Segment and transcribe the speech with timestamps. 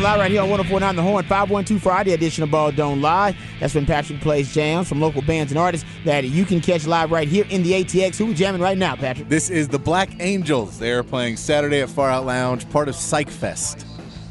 [0.00, 3.36] Don't Lie right here on 1049 The Horn, 512 Friday edition of Ball Don't Lie.
[3.60, 7.10] That's when Patrick plays jams from local bands and artists that you can catch live
[7.10, 8.16] right here in the ATX.
[8.16, 9.28] Who we jamming right now, Patrick?
[9.28, 10.78] This is the Black Angels.
[10.78, 13.84] They are playing Saturday at Far Out Lounge, part of Psych Fest.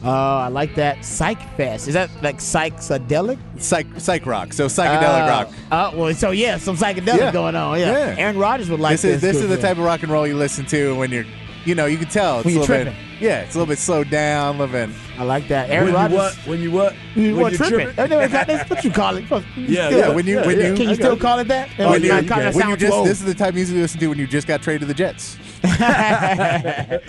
[0.03, 1.05] Uh, I like that.
[1.05, 1.87] Psych Fest.
[1.87, 3.37] Is that like psychedelic?
[3.61, 4.53] Psych, psych rock.
[4.53, 5.53] So psychedelic uh, rock.
[5.69, 7.31] Uh, well, so yeah, some psychedelic Yeah.
[7.31, 7.77] going on.
[7.79, 7.91] Yeah.
[7.91, 8.15] Yeah.
[8.17, 9.61] Aaron Rodgers would like this is this is the yeah.
[9.61, 11.25] type of rock and roll you listen to when you're,
[11.63, 12.93] you know, you can tell it's When you're little tripping.
[12.99, 13.08] bit.
[13.19, 14.95] Yeah, it's a little bit slowed down, a little bit.
[15.17, 15.69] I like that.
[15.69, 16.35] Aaron when you what?
[16.47, 16.95] When you what?
[17.15, 17.93] You when what, you tripping?
[17.95, 19.25] That's what you call it.
[19.57, 20.67] Yeah, Still- yeah, when you- yeah, when yeah.
[20.69, 21.69] you- Can you still call it that?
[21.79, 22.55] Oh, When yeah, you you kinda can.
[22.55, 23.07] When you just old.
[23.07, 24.85] this is the type of music you listen to when you just got traded to
[24.87, 25.37] the Jets.
[25.61, 27.01] that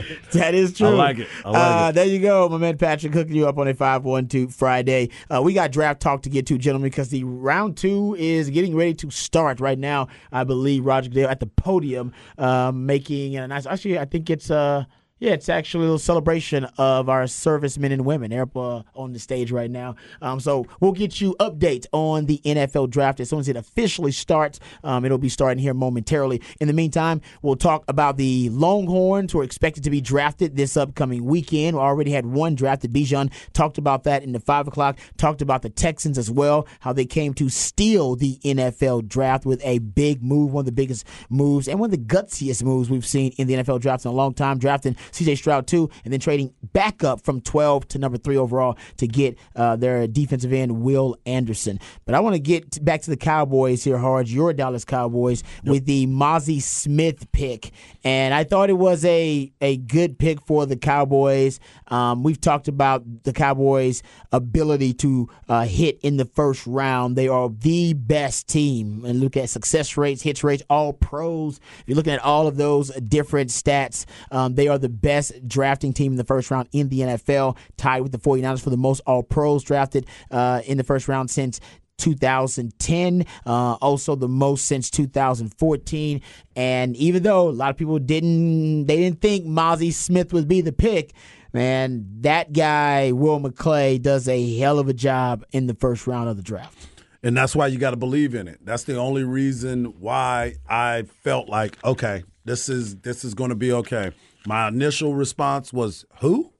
[0.54, 0.88] is true.
[0.88, 1.28] I like it.
[1.44, 1.94] I like uh, it.
[1.94, 5.10] There you go, my man Patrick hooking you up on a 512 Friday.
[5.30, 8.74] Uh, we got draft talk to get to, gentlemen, because the round two is getting
[8.74, 10.08] ready to start right now.
[10.32, 14.50] I believe Roger Goodell at the podium um, making a nice, actually, I think it's.
[14.50, 14.84] Uh,
[15.20, 18.30] yeah, it's actually a little celebration of our servicemen and women.
[18.30, 19.96] They're up uh, on the stage right now.
[20.22, 24.12] Um, so we'll get you updates on the NFL draft as soon as it officially
[24.12, 24.60] starts.
[24.82, 26.40] Um, it'll be starting here momentarily.
[26.58, 30.74] In the meantime, we'll talk about the Longhorns who are expected to be drafted this
[30.74, 31.76] upcoming weekend.
[31.76, 32.90] We already had one drafted.
[32.90, 34.98] Bijan talked about that in the 5 o'clock.
[35.18, 39.60] Talked about the Texans as well, how they came to steal the NFL draft with
[39.64, 43.04] a big move, one of the biggest moves and one of the gutsiest moves we've
[43.04, 46.20] seen in the NFL draft in a long time, drafting CJ Stroud too, and then
[46.20, 50.82] trading back up from 12 to number three overall to get uh, their defensive end
[50.82, 51.78] Will Anderson.
[52.04, 54.28] But I want to get back to the Cowboys here, Hard.
[54.28, 57.72] Your Dallas Cowboys with the Mazi Smith pick,
[58.04, 61.60] and I thought it was a a good pick for the Cowboys.
[61.88, 67.16] Um, we've talked about the Cowboys' ability to uh, hit in the first round.
[67.16, 71.58] They are the best team, and look at success rates, hits rates, all pros.
[71.80, 75.92] If you're looking at all of those different stats, um, they are the best drafting
[75.92, 79.00] team in the first round in the NFL, tied with the 49ers for the most
[79.06, 81.60] all pros drafted uh, in the first round since
[81.98, 86.20] 2010, uh, also the most since 2014.
[86.56, 90.60] And even though a lot of people didn't, they didn't think Mazi Smith would be
[90.60, 91.12] the pick.
[91.52, 96.28] Man, that guy Will McClay does a hell of a job in the first round
[96.28, 96.88] of the draft.
[97.22, 98.58] and that's why you got to believe in it.
[98.64, 103.56] That's the only reason why I felt like okay, this is this is going to
[103.56, 104.12] be okay.
[104.46, 106.52] My initial response was who,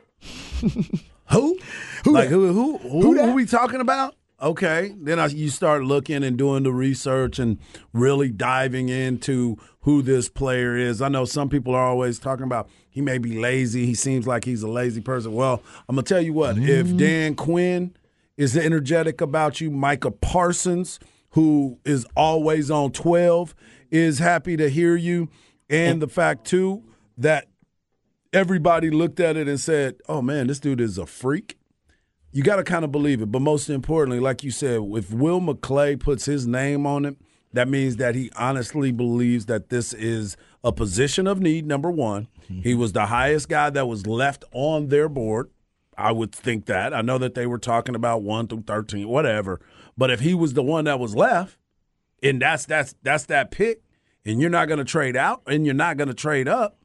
[0.60, 1.58] who,
[2.04, 2.12] Who?
[2.12, 4.14] like who who who, who, we talking about?
[4.42, 7.58] Okay, then I, you start looking and doing the research and
[7.92, 11.02] really diving into who this player is.
[11.02, 13.84] I know some people are always talking about he may be lazy.
[13.84, 15.34] He seems like he's a lazy person.
[15.34, 16.56] Well, I'm gonna tell you what.
[16.56, 16.96] If mm-hmm.
[16.96, 17.94] Dan Quinn
[18.40, 19.70] is energetic about you.
[19.70, 20.98] Micah Parsons,
[21.32, 23.54] who is always on 12,
[23.90, 25.28] is happy to hear you.
[25.68, 26.06] And oh.
[26.06, 26.82] the fact, too,
[27.18, 27.48] that
[28.32, 31.58] everybody looked at it and said, oh man, this dude is a freak.
[32.32, 33.32] You got to kind of believe it.
[33.32, 37.16] But most importantly, like you said, if Will McClay puts his name on it,
[37.52, 42.28] that means that he honestly believes that this is a position of need, number one.
[42.44, 42.60] Mm-hmm.
[42.60, 45.50] He was the highest guy that was left on their board.
[45.98, 46.94] I would think that.
[46.94, 49.60] I know that they were talking about one through thirteen, whatever.
[49.98, 51.58] But if he was the one that was left,
[52.22, 53.82] and that's that's that's that pick,
[54.24, 56.78] and you're not going to trade out, and you're not going to trade up,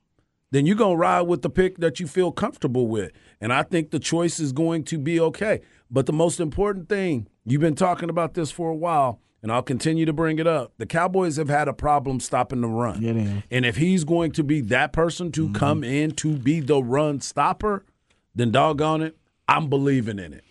[0.51, 3.11] then you're going to ride with the pick that you feel comfortable with.
[3.41, 5.61] And I think the choice is going to be okay.
[5.89, 9.61] But the most important thing, you've been talking about this for a while, and I'll
[9.61, 10.73] continue to bring it up.
[10.77, 13.01] The Cowboys have had a problem stopping the run.
[13.01, 13.41] Yeah.
[13.51, 15.53] And if he's going to be that person to mm-hmm.
[15.53, 17.85] come in to be the run stopper,
[18.33, 19.17] then doggone it,
[19.47, 20.43] I'm believing in it.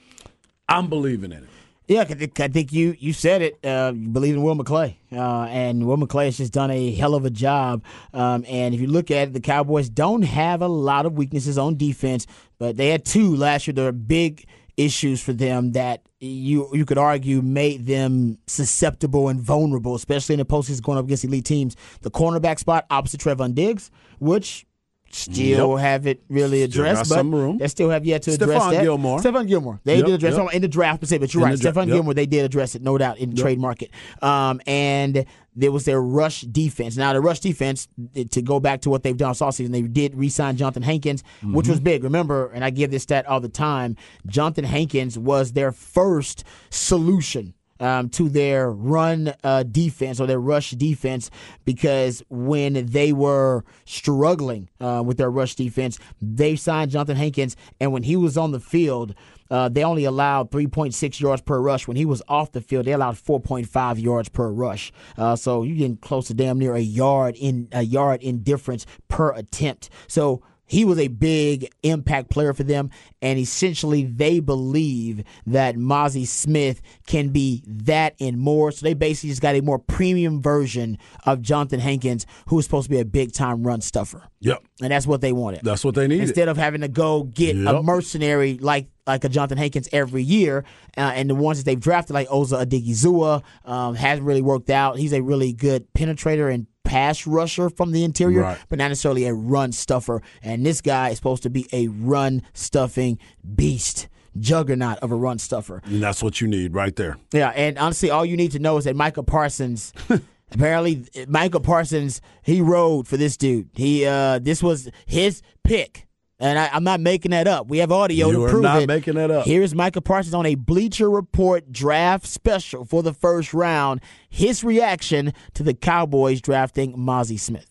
[0.69, 1.49] I'm believing in it.
[1.87, 3.59] Yeah, I think, I think you you said it.
[3.63, 7.15] Uh, you believe in Will McClay, uh, and Will McClay has just done a hell
[7.15, 7.85] of a job.
[8.15, 11.59] Um, and if you look at it, the Cowboys don't have a lot of weaknesses
[11.59, 12.27] on defense,
[12.59, 13.75] but they had two last year.
[13.75, 14.47] There are big
[14.79, 20.39] issues for them that you you could argue made them susceptible and vulnerable, especially in
[20.39, 21.77] the postseason going up against elite teams.
[22.01, 23.91] The cornerback spot opposite Trevon Diggs,
[24.21, 24.65] which
[25.15, 27.59] still haven't really addressed, but some room.
[27.59, 28.83] they still have yet to Stephon address that.
[28.83, 29.19] Gilmore.
[29.21, 29.81] Stephon Gilmore.
[29.85, 30.53] They Yep, did address yep.
[30.55, 31.59] in the draft but you're In right.
[31.61, 31.95] dra- Stephon yep.
[31.97, 33.91] Gilmore, they did address it, no doubt, in the trade market.
[34.23, 35.25] Um, and
[35.57, 36.97] there was their rush defense.
[36.97, 39.83] Now, the rush defense, eh, to go back to what they've done all season, they
[39.83, 41.71] did re sign Johnathan Hankins, which Mm-hmm.
[41.71, 42.03] was big.
[42.05, 43.97] Remember, and I give this stat all the time
[44.29, 50.71] Johnathan Hankins was their first solution um, to their run uh, defense or their rush
[50.73, 51.31] defense
[51.65, 57.93] because when they were struggling uh, with their rush defense, they signed Johnathan Hankins, and
[57.93, 59.15] when he was on the field,
[59.51, 61.87] uh, they only allowed 3.6 yards per rush.
[61.87, 64.93] When he was off the field, they allowed 4.5 yards per rush.
[65.17, 68.87] Uh, so you're getting close to damn near a yard in a yard in difference
[69.09, 69.91] per attempt.
[70.09, 72.91] So he was a big impact player for them,
[73.21, 78.73] and essentially they believe that Mazi Smith can be that and more.
[78.73, 82.87] So they basically just got a more premium version of Johnathan Hankins, who was supposed
[82.87, 84.23] to be a big time run stuffer.
[84.41, 84.63] Yep.
[84.83, 85.61] And that's what they wanted.
[85.63, 86.29] That's what they needed.
[86.29, 90.65] Instead of having to go get a mercenary like like a Johnathan Hankins every year,
[90.97, 94.99] uh, and the ones that they've drafted like Osa Odighizuwa um, hasn't really worked out.
[94.99, 98.59] He's a really good penetrator and pass rusher from the interior, Right.
[98.69, 100.23] but not necessarily a run stuffer.
[100.43, 103.19] And this guy is supposed to be a run stuffing
[103.57, 104.09] beast,
[104.39, 105.81] juggernaut of a run stuffer.
[105.87, 107.17] and that's what you need right there.
[107.33, 109.93] Yeah, and honestly, all you need to know is that Michael Parsons.
[110.53, 113.71] apparently, Michael Parsons he rode for this dude.
[113.75, 116.07] He uh, this was his pick,
[116.45, 117.69] and I, I'm not making that up.
[117.69, 118.87] We have audio You to are prove not it.
[118.87, 119.47] making that up.
[119.47, 124.01] Here's Michael Parsons on a Bleacher Report draft special for the first round.
[124.29, 127.67] His reaction to the Cowboys drafting Mazi Smith.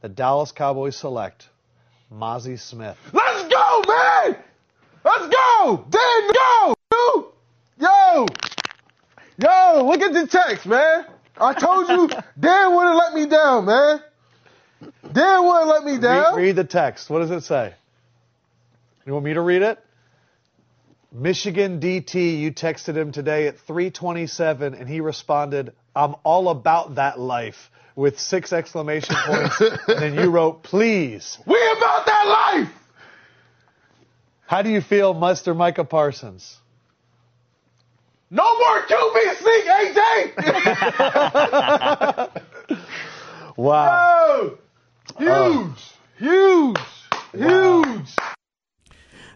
[0.00, 1.50] The Dallas Cowboys select
[2.12, 2.96] Mazi Smith.
[3.12, 4.36] Let's go, man!
[5.04, 5.84] Let's go!
[5.90, 6.74] Dan, go!
[6.90, 7.24] Dude!
[7.78, 8.26] Yo!
[9.38, 11.06] Yo, look at the text, man.
[11.38, 12.08] I told you
[12.40, 14.00] Dan wouldn't let me down, man.
[15.12, 16.34] Dan wouldn't let me Read, down.
[16.36, 17.10] read the text.
[17.10, 17.74] What does it say?
[19.06, 19.78] You want me to read it?
[21.10, 27.18] Michigan DT, you texted him today at 327 and he responded, I'm all about that
[27.18, 29.60] life with six exclamation points.
[29.60, 31.38] and then you wrote, please.
[31.46, 32.70] We about that life!
[34.46, 35.54] How do you feel, Mr.
[35.56, 36.56] Micah Parsons?
[38.30, 40.02] No more QB sneak, AJ!
[43.56, 44.52] Wow.
[45.20, 45.74] Yo!
[46.18, 46.18] Huge!
[46.18, 46.78] Huge!
[47.34, 48.14] Huge!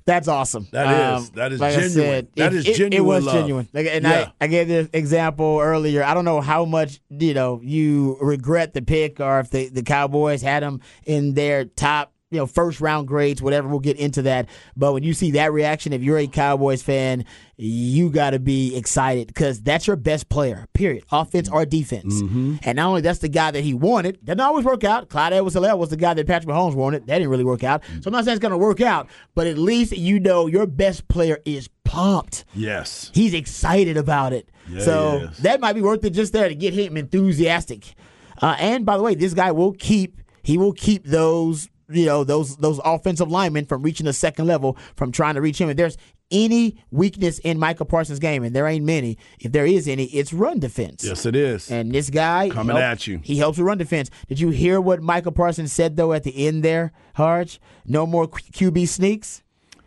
[0.07, 0.69] That's awesome.
[0.71, 1.93] That is- is that is like genuine.
[1.93, 3.35] said, That it, is it- It genuine was love.
[3.35, 3.69] genuine.
[3.73, 4.31] Like, and Yeah.
[4.41, 6.03] I, I gave this example earlier.
[6.05, 9.83] I don't know how much you know you regret the pick, or if the, the
[9.83, 13.69] Cowboys had him in their top, you know, first round grades, whatever.
[13.69, 14.49] We'll get into that.
[14.77, 17.25] But when you see that reaction, if you're a Cowboys fan,
[17.57, 20.67] you got to be excited because that's your best player.
[20.75, 21.05] Period.
[21.13, 22.21] Offense or defense.
[22.21, 22.57] Mm-hmm.
[22.63, 24.25] And not only that's the guy that he wanted.
[24.25, 25.09] Doesn't always work out.
[25.09, 27.07] Clyde Edwards-Helaire was the guy that Patrick Mahomes wanted.
[27.07, 27.85] That didn't really work out.
[28.01, 30.67] So I'm not saying it's going to work out, but at least you know your
[30.67, 32.45] best player is pumped.
[32.55, 33.13] Yes.
[33.15, 34.49] He's excited about it.
[34.81, 37.95] So that might be worth it just there to get him enthusiastic.
[38.43, 42.25] Uh, and by the way, this guy will keep he will keep those you know
[42.25, 45.69] those those offensive linemen from reaching the second level from trying to reach him.
[45.69, 45.97] If there's
[46.31, 50.33] any weakness in Michael Parsons' game, and there ain't many, if there is any, it's
[50.33, 51.05] run defense.
[51.05, 51.71] Yes, it is.
[51.71, 53.21] And this guy Coming at you.
[53.23, 54.11] He helps with run defense.
[54.29, 57.61] Did you hear what Michael Parsons said though at the end there, Harge?
[57.85, 59.43] No more QB sneaks.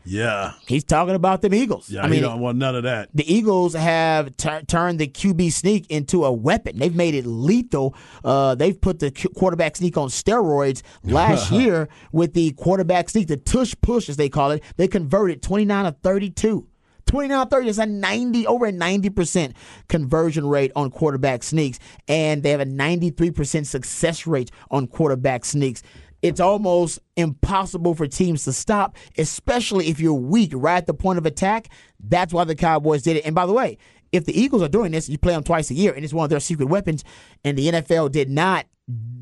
[0.10, 0.54] Yeah.
[0.68, 1.90] He's talking about them Eagles.
[1.90, 2.02] Yeah.
[2.02, 3.10] I he mean, don't want none of that.
[3.14, 6.80] the Eagles have tur turned the QB sneak into a weapon.
[6.80, 7.96] They've made it lethal.
[8.24, 13.28] Uh, they've put the Q- quarterback sneak on steroids last year with the quarterback sneak,
[13.28, 14.64] the tush push as they call it.
[14.78, 16.68] They converted 29 of thirty two.
[17.06, 19.54] 29 30 is a 90 over a 90%
[19.88, 25.82] conversion rate on quarterback sneaks and they have a 93% success rate on quarterback sneaks
[26.22, 31.18] it's almost impossible for teams to stop, especially if you're weak right at the point
[31.18, 31.70] of attack.
[32.00, 33.26] That's why the Cowboys did it.
[33.26, 33.78] And by the way,
[34.12, 36.24] if the Eagles are doing this, you play them twice a year, and it's one
[36.24, 37.04] of their secret weapons,
[37.44, 38.66] and the NFL did not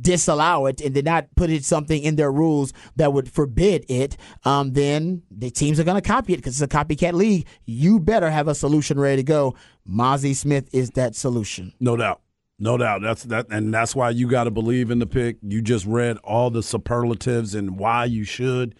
[0.02, 4.16] disallow it and did not put it something in their rules that would forbid it,
[4.46, 7.46] um, then the teams are going to copy it because it's a copycat league.
[7.66, 9.56] You better have a solution ready to go.
[9.90, 11.74] Mazi Smith is that solution.
[11.80, 12.22] No doubt.
[12.60, 13.02] No doubt.
[13.02, 15.38] That's that and that's why you got to believe in the pick.
[15.42, 18.74] You just read all the superlatives and why you should.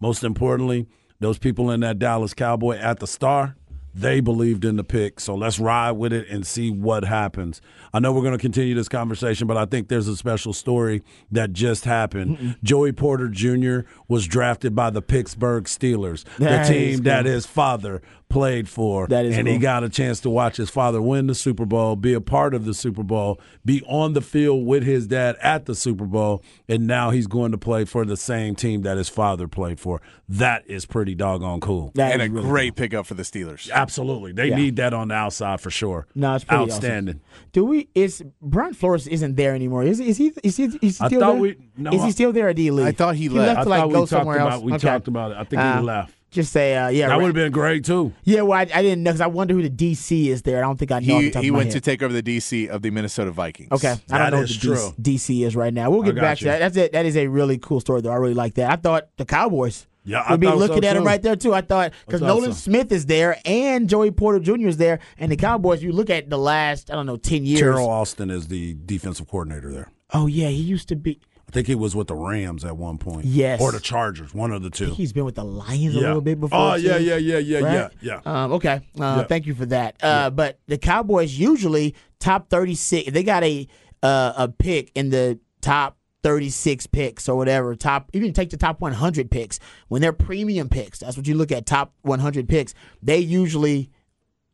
[0.00, 0.86] Most importantly,
[1.20, 3.56] those people in that Dallas Cowboy at the Star,
[3.94, 5.20] they believed in the pick.
[5.20, 7.60] So let's ride with it and see what happens.
[7.92, 11.02] I know we're going to continue this conversation, but I think there's a special story
[11.30, 12.56] that just happened.
[12.62, 13.80] Joey Porter Jr.
[14.08, 18.02] was drafted by the Pittsburgh Steelers, That the team that his father
[18.34, 19.06] played for.
[19.06, 21.94] That is and he got a chance to watch his father win the Super Bowl,
[21.94, 25.66] be a part of the Super Bowl, be on the field with his dad at
[25.66, 29.08] the Super Bowl, and now he's going to play for the same team that his
[29.08, 30.02] father played for.
[30.28, 31.92] That is pretty doggone cool.
[31.94, 33.70] That and a really great pickup for the Steelers.
[33.70, 34.32] Absolutely.
[34.32, 34.56] They Yeah.
[34.56, 36.06] need that on the outside for sure.
[36.14, 37.20] No, it's pretty outstanding.
[37.20, 37.48] Awesome.
[37.52, 37.88] Do we?
[37.94, 39.84] Is Brian Flores isn't there anymore?
[39.84, 40.32] Is is he?
[40.42, 40.64] Is he?
[40.64, 41.40] Is he I still thought there?
[41.40, 42.48] we- no, is I- he still there?
[42.48, 42.86] Or did he leave?
[42.86, 43.46] I thought he he left.
[43.48, 44.62] left I to like thought we go talked somewhere about- else.
[44.64, 44.88] we Okay.
[44.88, 45.36] talked about it.
[45.36, 46.14] I think he Uh, left.
[46.34, 47.16] Just say, uh, yeah, That right.
[47.22, 48.12] would have been great too.
[48.24, 50.58] Yeah, well, I, I didn't know because I wonder who the DC is there.
[50.58, 51.14] I don't think I know.
[51.14, 52.90] off He the top he of my went to take over the DC of the
[52.90, 53.70] Minnesota Vikings.
[53.70, 54.92] Okay, I don't know is what the true.
[55.14, 55.90] DC is right now.
[55.90, 56.58] We'll get got back to that.
[56.58, 56.92] That's it.
[56.92, 58.10] That is a really cool story, though.
[58.10, 58.70] I really like that.
[58.70, 59.86] I thought the Cowboys.
[60.06, 61.54] Yeah, I would be thought so, looking at him right there too.
[61.54, 62.72] I thought because Nolan awesome.
[62.72, 64.66] Smith is there and Joey Porter Jr.
[64.66, 65.82] is there, and the Cowboys.
[65.82, 67.62] You look at the last, I don't know, ten years.
[67.62, 69.92] Teryl Austin is the defensive coordinator there.
[70.12, 71.20] Oh yeah, he used to be.
[71.54, 73.26] I think he was with the Rams at one point.
[73.26, 73.60] Yes.
[73.60, 74.92] Or the Chargers, one of the two.
[74.92, 76.58] He's been with the Lions a little bit before.
[76.58, 77.90] Oh, yeah, yeah, yeah, yeah, right?
[78.00, 78.44] yeah, yeah.
[78.44, 78.80] Um, okay.
[78.98, 79.22] Uh, Yeah.
[79.24, 79.94] Thank you for that.
[80.02, 83.68] Uh, But the Cowboys usually top 36, they got a
[84.02, 88.80] uh, a pick in the top 36 picks or whatever, top even take the top
[88.80, 89.60] 100 picks.
[89.86, 92.74] When they're premium picks, that's what you look at, top 100 picks.
[93.00, 93.90] They usually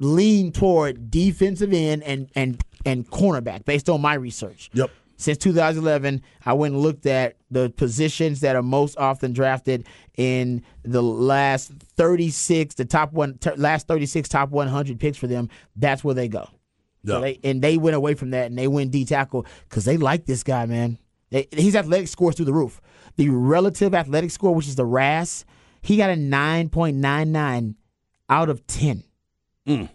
[0.00, 4.70] lean toward defensive end and and and cornerback based on my research.
[4.74, 4.90] Yep.
[5.20, 9.86] Since 2011, I went and looked at the positions that are most often drafted
[10.16, 15.50] in the last 36, the top one, t- last 36 top 100 picks for them.
[15.76, 16.48] That's where they go.
[17.04, 19.98] So they, and they went away from that and they went D tackle because they
[19.98, 20.98] like this guy, man.
[21.28, 22.80] They, his athletic scores through the roof.
[23.16, 25.44] The relative athletic score, which is the RAS,
[25.82, 27.74] he got a 9.99
[28.30, 29.04] out of 10.
[29.68, 29.90] Mm.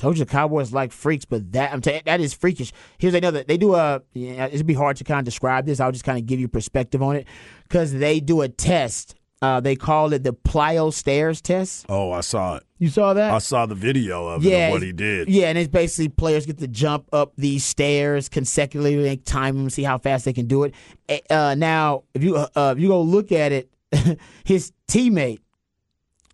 [0.00, 2.72] Told you the Cowboys like freaks, but that I'm telling that is freakish.
[2.96, 3.44] Here's another.
[3.44, 4.00] They do a.
[4.14, 5.78] Yeah, it'd be hard to kind of describe this.
[5.78, 7.26] I'll just kind of give you perspective on it
[7.68, 9.14] because they do a test.
[9.42, 11.84] Uh, they call it the plyo stairs test.
[11.90, 12.62] Oh, I saw it.
[12.78, 13.30] You saw that?
[13.34, 15.28] I saw the video of it, of what he did.
[15.28, 19.68] Yeah, and it's basically players get to jump up these stairs consecutively, and time them,
[19.68, 20.74] see how fast they can do it.
[21.10, 23.70] Eh, Uh, now, if you uh, if you go look at it,
[24.44, 25.40] his teammate,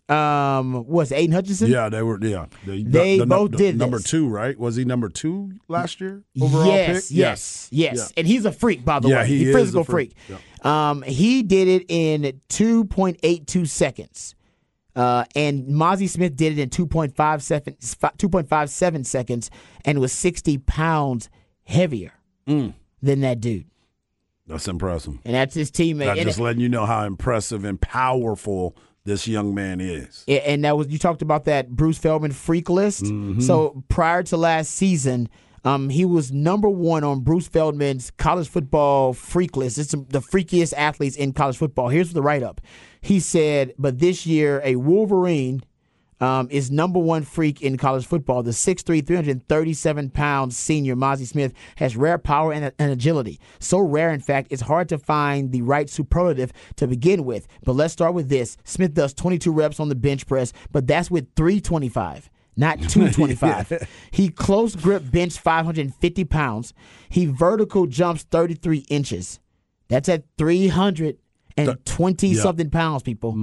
[0.09, 1.69] um, was Aidan Hutchinson.
[1.69, 2.17] Yeah, they were.
[2.21, 4.09] Yeah, the, They the, both the, did number this.
[4.09, 4.57] two, right?
[4.57, 6.23] Was he number two last year?
[6.41, 7.17] Overall yes, pick.
[7.17, 9.27] yes, yes, and he's a freak, by the Yeah, way.
[9.27, 10.13] he He's is a a physical freak.
[10.27, 10.65] freak.
[10.65, 14.33] Um, he did it in two point eight two seconds,
[14.95, 17.75] uh, and Mazi Smith did it in 2.57
[18.17, 19.51] 2.57 seconds,
[19.85, 21.29] and was sixty pounds
[21.65, 22.13] heavier
[22.47, 22.73] Mm.
[23.01, 23.65] than that dude,
[24.47, 25.15] That's impressive.
[25.25, 26.05] and that's his teammate.
[26.05, 28.73] That And- just letting you know how impressive and powerful
[29.07, 30.23] this young man is.
[30.27, 33.05] And that was you talked about that Bruce Feldman freak list.
[33.05, 33.39] Mm-hmm.
[33.39, 35.29] So prior to last season,
[35.63, 39.77] um, he was number one on Bruce Feldman's college football freak list.
[39.77, 41.87] It's the freakiest athletes in college football.
[41.87, 42.61] Here's the write up.
[43.01, 45.63] He said, but this year a Wolverine
[46.19, 48.43] um, is number one freak in college football.
[48.43, 53.39] The 6'3", 337 pound senior Mazi Smith has rare power and, and agility.
[53.59, 57.47] So rare, in fact, it's hard to find the right superlative to begin with.
[57.63, 58.57] But let's start with this.
[58.63, 63.87] Smith does 22 reps on the bench press, but that's with 325 not 225.
[64.11, 66.73] He close grip bench 550 pounds.
[67.09, 69.39] He vertical jumps 33 inches.
[69.87, 70.23] That's at
[71.57, 72.41] 320 yeah.
[72.41, 73.33] something pounds, people.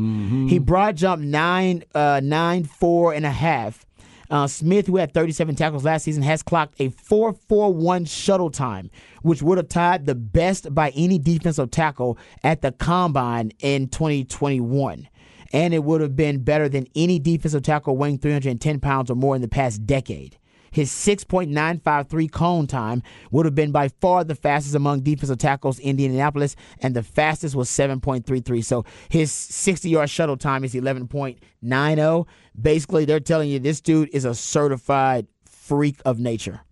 [0.49, 3.85] He broad jumped nine, uh, nine, four and a half.
[4.31, 8.91] Uh, Smith, who had 37 tackles last season, has clocked a 4.41 shuttle time,
[9.23, 15.09] which would have tied the best by any defensive tackle at the combine in 2021
[15.53, 19.37] and it would have been better than any defensive tackle weighing 310 pounds or more
[19.37, 20.37] in the past decade.
[20.75, 25.91] His 6.953 cone time would have been by far the fastest among defensive tackles in
[25.91, 28.65] Indianapolis, and the fastest was 7.33.
[28.65, 32.27] So his 60 yard shuttle time is 11.90.
[32.61, 36.63] Basically, they're telling you this dude is a certified freak of nature.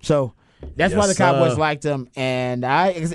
[0.00, 0.32] So
[0.74, 1.60] that's why the Cowboys sir.
[1.60, 3.06] liked him, and I.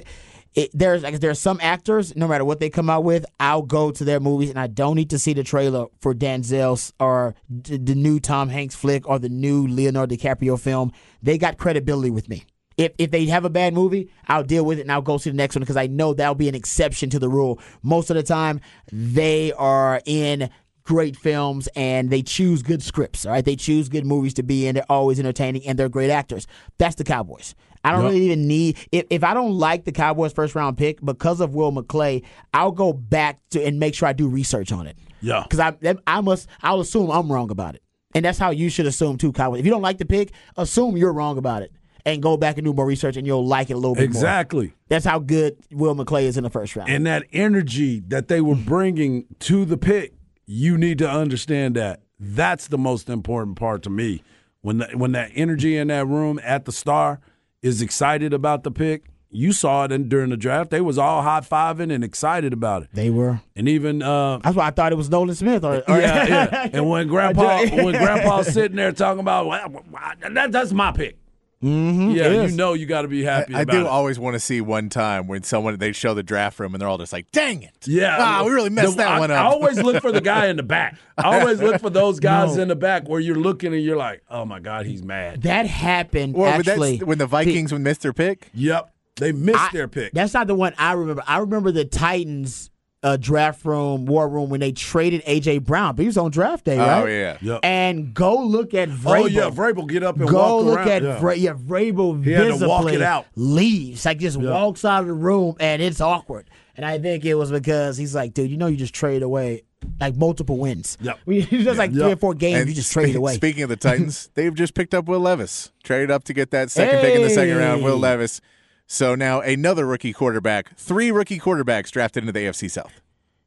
[0.58, 3.92] It, there's like there's some actors, no matter what they come out with, I'll go
[3.92, 7.78] to their movies, and I don't need to see the trailer for Denzel's or d-
[7.78, 10.92] the new Tom Hanks flick or the new Leonardo DiCaprio film.
[11.22, 12.44] They got credibility with me.
[12.76, 15.30] If if they have a bad movie, I'll deal with it and I'll go see
[15.30, 17.60] the next one because I know that'll be an exception to the rule.
[17.84, 18.60] Most of the time,
[18.92, 20.50] they are in
[20.82, 23.28] great films and they choose good scripts.
[23.28, 24.74] All right, they choose good movies to be in.
[24.74, 26.48] They're always entertaining and they're great actors.
[26.80, 27.54] That's the Cowboys.
[27.88, 28.12] I don't Yep.
[28.12, 31.53] really even need if, if I don't like the Cowboys first round pick because of
[31.56, 34.98] Will McClay, I'll go back to and make sure I do research on it.
[35.22, 35.44] Yeah.
[35.44, 37.84] Because I I must I'll assume I'm wrong about it.
[38.13, 39.60] And that's how you should assume too, Cowboys.
[39.60, 41.72] If you don't like the pick, assume you're wrong about it.
[42.06, 44.06] And go back and do more research and you'll like it a little bit more.
[44.06, 44.74] Exactly.
[44.88, 46.89] That's how good Will McClay is in the first round.
[46.89, 50.13] And that energy that they were bringing to the pick,
[50.46, 52.01] you need to understand that.
[52.20, 54.24] That's the most important part to me.
[54.62, 57.20] When the, when that energy in that room at the star
[57.62, 60.70] is excited about the pick, you saw it in, during the draft.
[60.70, 62.90] They was all high fiving and excited about it.
[62.94, 63.42] they were.
[63.56, 65.64] And even uh, That's why I thought it was Nolan Smith.
[65.66, 66.70] Or, or- yeah, yeah.
[66.74, 69.84] And when grandpa when grandpa's sitting there talking about well,
[70.32, 71.18] that, that's my pick.
[71.64, 73.56] Mm-hmm, yeah, it you know you got to be happy.
[73.56, 73.88] I about do it.
[73.88, 76.88] always want to see one time when someone they show the draft room and they're
[76.88, 77.74] all just like, "Dang it!
[77.88, 80.48] Yeah, ah, we really messed The- that I, one I always look for the guy
[80.48, 80.96] in the back.
[81.18, 82.62] I always look for those guys No.
[82.62, 85.66] in the back where you're looking and you're like, "Oh my God, he's mad." that
[85.66, 87.00] happened Well, but actually.
[87.00, 88.50] when the Vikings would miss their pick.
[88.54, 90.14] Yep, they missed I- their pick.
[90.14, 91.24] That's not the one I remember.
[91.26, 92.70] I remember the Titans
[93.08, 95.96] uh, draft room, war room when they traded AJ Brown.
[95.96, 97.02] But he was on draft day, right?
[97.04, 97.38] Oh, yeah.
[97.42, 97.60] Yep.
[97.64, 99.20] And go look at Vrabel.
[99.22, 100.90] Oh yeah, Vrabel get up and Go walk look around.
[100.90, 101.20] at yeah.
[101.20, 103.26] Vra- yeah, Vrabel He had to visibly walk it out.
[103.36, 106.50] leaves, like just walks out of the room, and it's awkward.
[106.76, 109.64] And I think it was because he's like, dude, you know, you just traded away
[110.00, 110.98] like multiple wins.
[111.02, 111.20] Yep.
[111.26, 112.18] We just like three Yep.
[112.18, 113.34] or four games, And you just spe- traded away.
[113.36, 116.70] Speaking of the Titans, they've just picked up Will Levis, traded up to get that
[116.70, 117.84] second pick in the second round.
[117.84, 118.42] Will Levis.
[118.88, 123.01] So now another rookie quarterback, three rookie quarterbacks drafted into the AFC South.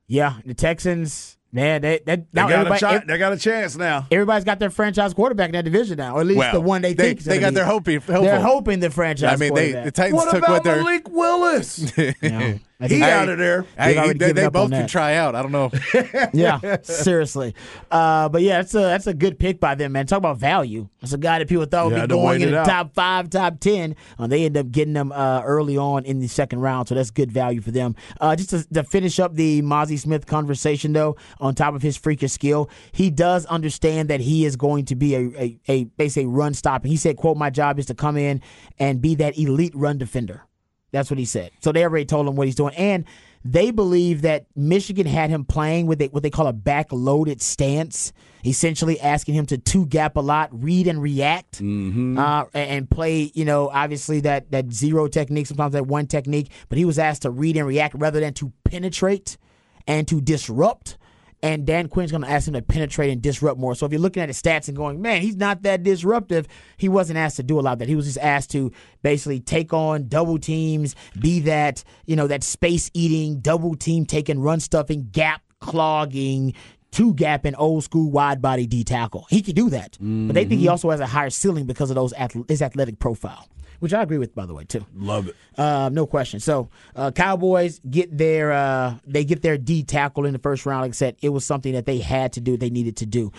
[0.06, 3.32] yeah, the Texans, man, they, they, They now got, a everybody, chi- ev- they got
[3.32, 4.06] a chance now.
[4.10, 6.82] everybody's got their franchise quarterback in that division now, or at least Well, the one
[6.82, 7.54] they, they- think is they gonna got be.
[7.54, 8.22] their hoping- hopeful.
[8.22, 9.32] They're hoping the franchise.
[9.32, 9.94] I mean, they the quarterback.
[9.94, 11.92] Titans What took about what their Malik Willis?
[11.96, 13.64] You know, I he think- out of there.
[13.76, 15.34] Hey, already they, given they both can try out.
[15.34, 15.70] I don't know.
[16.32, 17.54] yeah, seriously.
[17.90, 20.06] Uh, but yeah, that's a that's a good pick by them, man.
[20.06, 20.88] Talk about value.
[21.00, 22.66] That's a guy that people thought You would had be going in the out.
[22.66, 23.96] top five, top ten.
[24.18, 27.10] Uh, they end up getting them uh, early on in the second round, so that's
[27.10, 27.94] good value for them.
[28.20, 31.96] Uh, just to, to finish up the Mazi Smith conversation, though, on top of his
[31.96, 36.26] freakish skill, he does understand that he is going to be a a, a basically
[36.26, 36.88] run stopper.
[36.88, 38.40] He said, "quote My job is to come in
[38.78, 40.44] and be that elite run defender."
[40.92, 41.50] That's what he said.
[41.60, 43.04] So they already told him what he's doing, and
[43.44, 48.12] they believe that Michigan had him playing with a, what they call a back-loaded stance,
[48.44, 53.30] essentially asking him to two gap a lot, read and react, uh, and, and play.
[53.34, 57.22] You know, obviously that that zero technique, sometimes that one technique, but he was asked
[57.22, 59.38] to read and react rather than to penetrate
[59.86, 60.98] and to disrupt.
[61.42, 63.74] And Dan Quinn's going to ask him to penetrate and disrupt more.
[63.74, 66.88] So if you're looking at his stats and going, man, he's not that disruptive, he
[66.88, 67.88] wasn't asked to do a lot of that.
[67.88, 68.70] He was just asked to
[69.02, 74.38] basically take on double teams, be that, you know, that space eating, double team taking,
[74.38, 76.52] run stuffing, gap clogging,
[76.90, 79.26] two gap and old school wide body D tackle.
[79.30, 79.96] He could do that.
[80.26, 80.72] But they think he mm-hmm.
[80.72, 82.12] also has a higher ceiling because of those
[82.48, 83.48] his athletic profile,
[83.80, 84.86] which I agree with, by the way, too.
[84.94, 85.36] Love it.
[85.58, 86.40] Uh, no question.
[86.40, 90.82] So uh, Cowboys get their uh, they get their D tackle in the first round.
[90.82, 92.56] Like I said, it was something that they had to do.
[92.56, 93.32] They needed to do.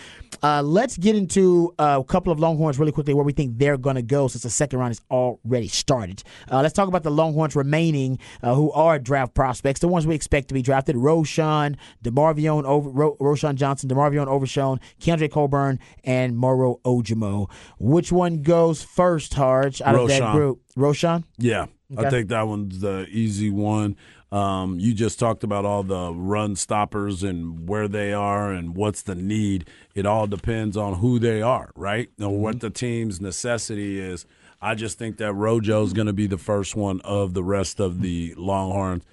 [0.44, 3.78] Uh, let's get into uh, a couple of Longhorns really quickly where we think they're
[3.78, 6.24] going to go since the second round is already started.
[6.52, 10.16] Uh, let's talk about the Longhorns remaining uh, who are draft prospects, the ones we
[10.16, 16.36] expect to be drafted: Roschon, Demarvion, over Ro- Roschon Johnson, Demarvion Overshown, Keondre Coburn, and
[16.36, 17.50] Moro Ojomo.
[17.80, 20.36] Which one goes first, Harge, out of that Roschon.
[20.36, 20.62] group?
[20.78, 21.24] Roschon.
[21.38, 22.08] Yeah, Okay.
[22.08, 23.98] I think that one's the easy one.
[24.32, 29.02] Um, you just talked about all the run stoppers and where they are and what's
[29.02, 29.68] the need.
[29.94, 32.10] It all depends on who they are, right?
[32.18, 34.26] And what the team's necessity is.
[34.62, 38.02] I just think that Rojo's going to be the first one of the rest of
[38.02, 39.04] the Longhorns.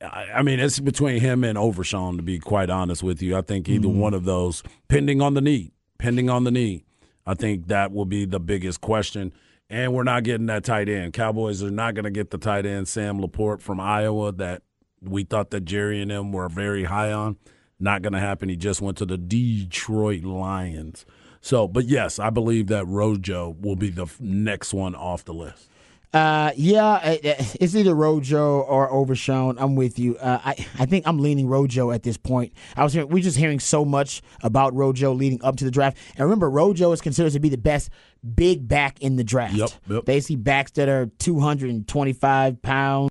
[0.00, 3.36] I I mean, it's between him and Overshown, to be quite honest with you.
[3.36, 6.84] I think either one of those, pending on the need, pending on the need,
[7.26, 9.32] I think that will be the biggest question.
[9.70, 11.12] And we're not getting that tight end.
[11.12, 14.62] Cowboys are not going to get the tight end, Sam LaPorta from Iowa, that
[15.02, 17.36] we thought that Jerry and them were very high on.
[17.78, 18.48] Not going to happen.
[18.48, 21.04] He just went to the Detroit Lions.
[21.40, 25.70] So, but yes, I believe that Rojo will be the next one off the list.
[26.14, 29.56] Uh, yeah, it- it- it's either Rojo or Overshown.
[29.58, 30.16] I'm with you.
[30.16, 32.52] Uh, I I think I'm leaning Rojo at this point.
[32.76, 35.98] I was hearing, we're just hearing so much about Rojo leading up to the draft.
[36.16, 37.90] And remember, Rojo is considered to be the best
[38.34, 39.54] big back in the draft.
[39.54, 40.04] Yep, yep.
[40.06, 43.10] Basically, backs that are 225 pounds.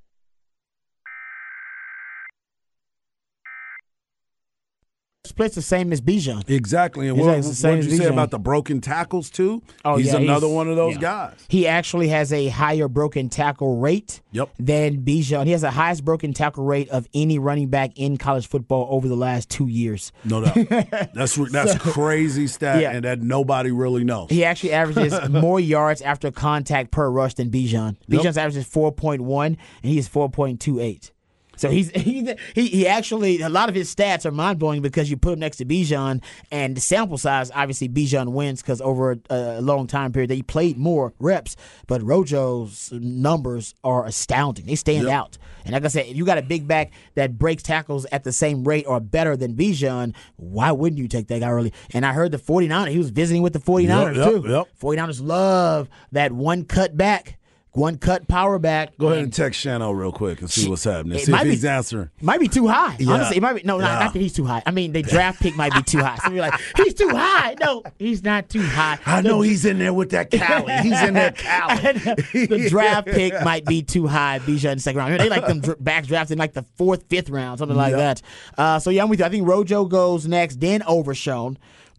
[5.28, 6.50] Splits the same as Bijan.
[6.50, 7.08] Exactly.
[7.08, 9.62] And what, what as you say about the broken tackles, too?
[9.86, 11.02] Oh, he's yeah, another he's- one of those yeah.
[11.02, 11.46] guys.
[11.50, 14.50] He actually has a higher broken tackle rate Yep.
[14.60, 15.46] than Bijan.
[15.46, 19.08] He has the highest broken tackle rate of any running back in college football over
[19.08, 20.12] the last two years.
[20.24, 20.56] No doubt.
[21.13, 22.92] that's that's crazy stat, Yeah.
[22.92, 24.28] and that nobody really knows.
[24.30, 27.96] He actually averages more yards after contact per rush than Bijan.
[28.08, 28.22] Yep.
[28.22, 31.12] Bijan's average is 4.1, and he is 4.28.
[31.58, 35.10] So he's he, he he actually a lot of his stats are mind blowing because
[35.10, 39.12] you put him next to Bijan and the sample size obviously Bijan wins because over
[39.12, 41.56] a, a long time period they played more reps,
[41.88, 44.65] but Rojo's numbers are astounding.
[44.65, 45.13] They stand Yep.
[45.13, 45.38] out.
[45.65, 48.32] And like I said, if you got a big back that breaks tackles at the
[48.32, 51.74] same rate or better than Bijan, why wouldn't you take that guy early?
[51.93, 54.50] And I heard the 49ers, he was visiting with the 49ers Yep, yep, too.
[54.50, 54.67] yep.
[54.82, 57.37] 49ers love that one cut back,
[57.78, 58.98] one cut power back.
[58.98, 61.20] Go ahead and text Shano real quick and see what's happening.
[61.20, 62.10] See if be- he's answering.
[62.22, 62.96] Might be too high.
[63.00, 63.13] Yeah.
[63.13, 64.00] Honestly, it might be no, not, Yeah.
[64.06, 64.63] not that he's too high.
[64.66, 66.18] I mean, the draft pick might be too high.
[66.24, 67.56] People are like, he's too high.
[67.62, 68.98] No, he's not too high.
[69.06, 70.74] I The- know he's in there with that Cali.
[70.82, 71.76] He's in there Cali.
[71.94, 74.40] the draft pick might be too high.
[74.40, 75.13] Bijan in the second round.
[75.13, 77.78] I mean, they like them dr- backs drafted in like the fourth, fifth round, something
[77.78, 78.00] like Yep.
[78.00, 78.22] that.
[78.58, 79.26] Uh, so yeah, I'm with you.
[79.26, 81.58] I think Rojo goes next, then Overshown.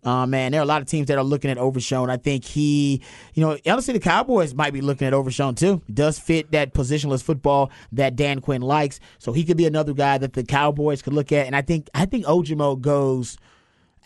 [0.09, 2.09] Uh, man, there are a lot of teams that are looking at Overshown.
[2.09, 3.03] I think he,
[3.35, 5.83] you know, honestly, the Cowboys might be looking at Overshown too.
[5.92, 10.16] Does fit that positionless football that Dan Quinn likes, so he could be another guy
[10.16, 11.47] that the Cowboys could look at.
[11.47, 13.37] And I think I think Ojomo goes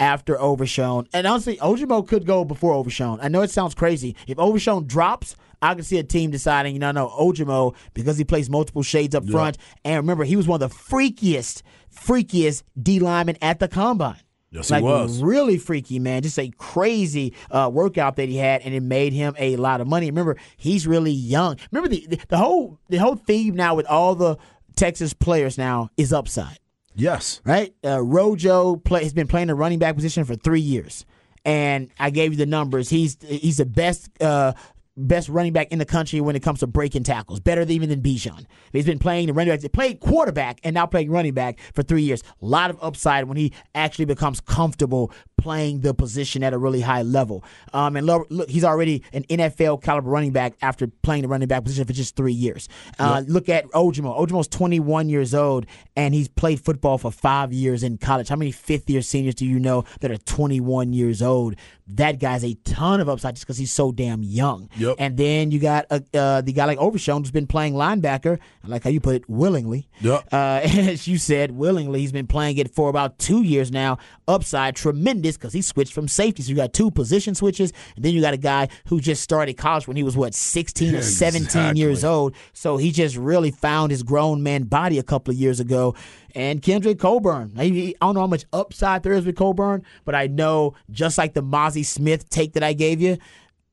[0.00, 1.06] after Overshown.
[1.12, 3.20] And honestly, Ojomo could go before Overshown.
[3.22, 4.16] I know it sounds crazy.
[4.26, 8.24] If Overshown drops, I can see a team deciding, you know, no, Ojomo, because he
[8.24, 9.56] plays multiple shades up front.
[9.84, 11.62] And remember, he was one of the freakiest,
[11.94, 14.18] freakiest D linemen at the combine.
[14.52, 15.22] Yes, he like, was.
[15.22, 16.22] Really freaky, man.
[16.22, 19.88] Just a crazy uh, workout that he had, and it made him a lot of
[19.88, 20.06] money.
[20.06, 21.56] Remember, he's really young.
[21.70, 24.36] Remember the, the, the whole the whole theme now with all the
[24.76, 26.58] Texas players now is upside
[26.94, 27.40] Yes.
[27.44, 27.74] right?
[27.84, 31.06] Uh, Rojo play, has been playing the running back position for three years,
[31.44, 32.90] and I gave you the numbers.
[32.90, 34.10] He's he's the best.
[34.20, 34.52] Uh,
[34.96, 38.02] Best running back in the country when it comes to breaking tackles, better even than
[38.02, 38.44] Bijan.
[38.72, 41.82] He's been playing the running back, he played quarterback, and now playing running back for
[41.82, 42.22] three years.
[42.42, 45.10] A lot of upside when he actually becomes comfortable
[45.42, 47.42] playing the position at a really high level.
[47.72, 51.64] Um, and look, he's already an NFL caliber running back after playing the running back
[51.64, 52.68] position for just three years.
[52.98, 54.16] Uh, Look at Ojomo.
[54.16, 58.28] Ojomo's 21 years old, and he's played football for five years in college.
[58.28, 61.56] How many fifth year seniors do you know that are 21 years old?
[61.88, 64.68] That guy's a ton of upside just because he's so damn young.
[64.76, 64.91] Yep.
[64.98, 68.38] And then you got uh, uh, the guy like Overshown who's been playing linebacker.
[68.64, 69.88] I like how you put it, willingly.
[70.00, 70.28] Yep.
[70.32, 72.00] Uh, as you said, willingly.
[72.00, 73.98] He's been playing it for about two years now.
[74.28, 76.42] Upside tremendous because he switched from safety.
[76.42, 79.54] So you got two position switches, and then you got a guy who just started
[79.54, 82.34] college when he was what 16 or 17 years old.
[82.52, 85.94] So he just really found his grown man body a couple of years ago.
[86.34, 90.26] And Kendrick Coburn, I don't know how much upside there is with Coburn, but I
[90.26, 93.18] know just like the Mazi Smith take that I gave you,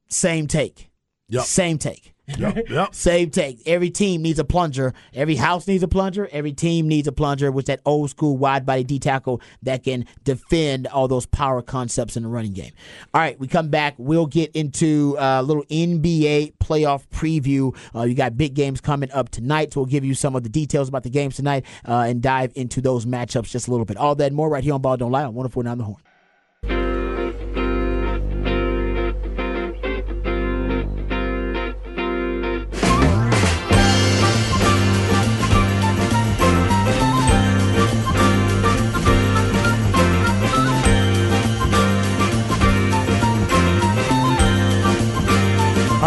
[0.10, 0.89] same take.
[1.30, 1.44] Yep.
[1.46, 2.14] Same take.
[2.38, 2.58] Yep.
[2.70, 2.94] Yep.
[2.94, 3.62] Same take.
[3.66, 4.94] Every team needs a plunger.
[5.14, 6.30] Every house needs a plunger.
[6.32, 10.06] Every team needs a plunger with that old school wide body D tackle that can
[10.24, 12.72] defend all those power concepts in the running game.
[13.14, 13.96] All right, we come back.
[13.98, 17.76] We'll get into a little NBA playoff preview.
[17.96, 20.50] Uh, you got big games coming up tonight, so we'll give you some of the
[20.50, 23.98] details about the games tonight uh, and dive into those matchups just a little bit.
[23.98, 25.98] All that and more right here on Ball Don't Lie on 104.9 The Horn.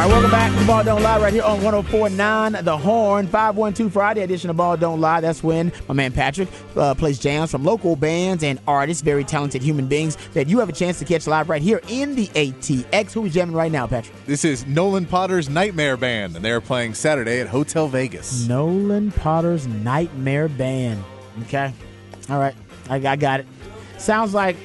[0.02, 3.26] Right, welcome back to Ball Don't Lie right here on 1049 The Horn.
[3.26, 5.20] 512 Friday edition of Ball Don't Lie.
[5.20, 9.62] That's when my man Patrick uh, plays jams from local bands and artists, very talented
[9.62, 13.12] human beings that you have a chance to catch live right here in the ATX.
[13.12, 14.16] Who we jamming right now, Patrick?
[14.26, 18.48] This is Nolan Potter's Nightmare Band, and they're playing Saturday at Hotel Vegas.
[18.48, 21.02] Nolan Potter's Nightmare Band.
[21.42, 21.72] Okay.
[22.28, 22.56] All right.
[22.90, 23.46] I, I got it.
[23.98, 24.56] Sounds like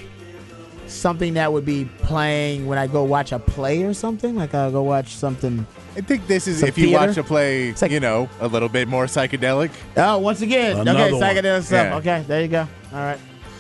[0.90, 4.36] something that would be playing when I go watch a play or something.
[4.36, 5.66] Like I go watch something.
[5.96, 7.08] I think this is Some if you theater?
[7.08, 9.72] watch a play, like- you know, a little bit more psychedelic.
[9.96, 10.78] Oh, once again.
[10.80, 11.22] Another okay, one.
[11.22, 11.86] psychedelic stuff.
[11.88, 11.96] Yeah.
[11.98, 12.68] Okay, there you go.
[12.94, 13.20] All right.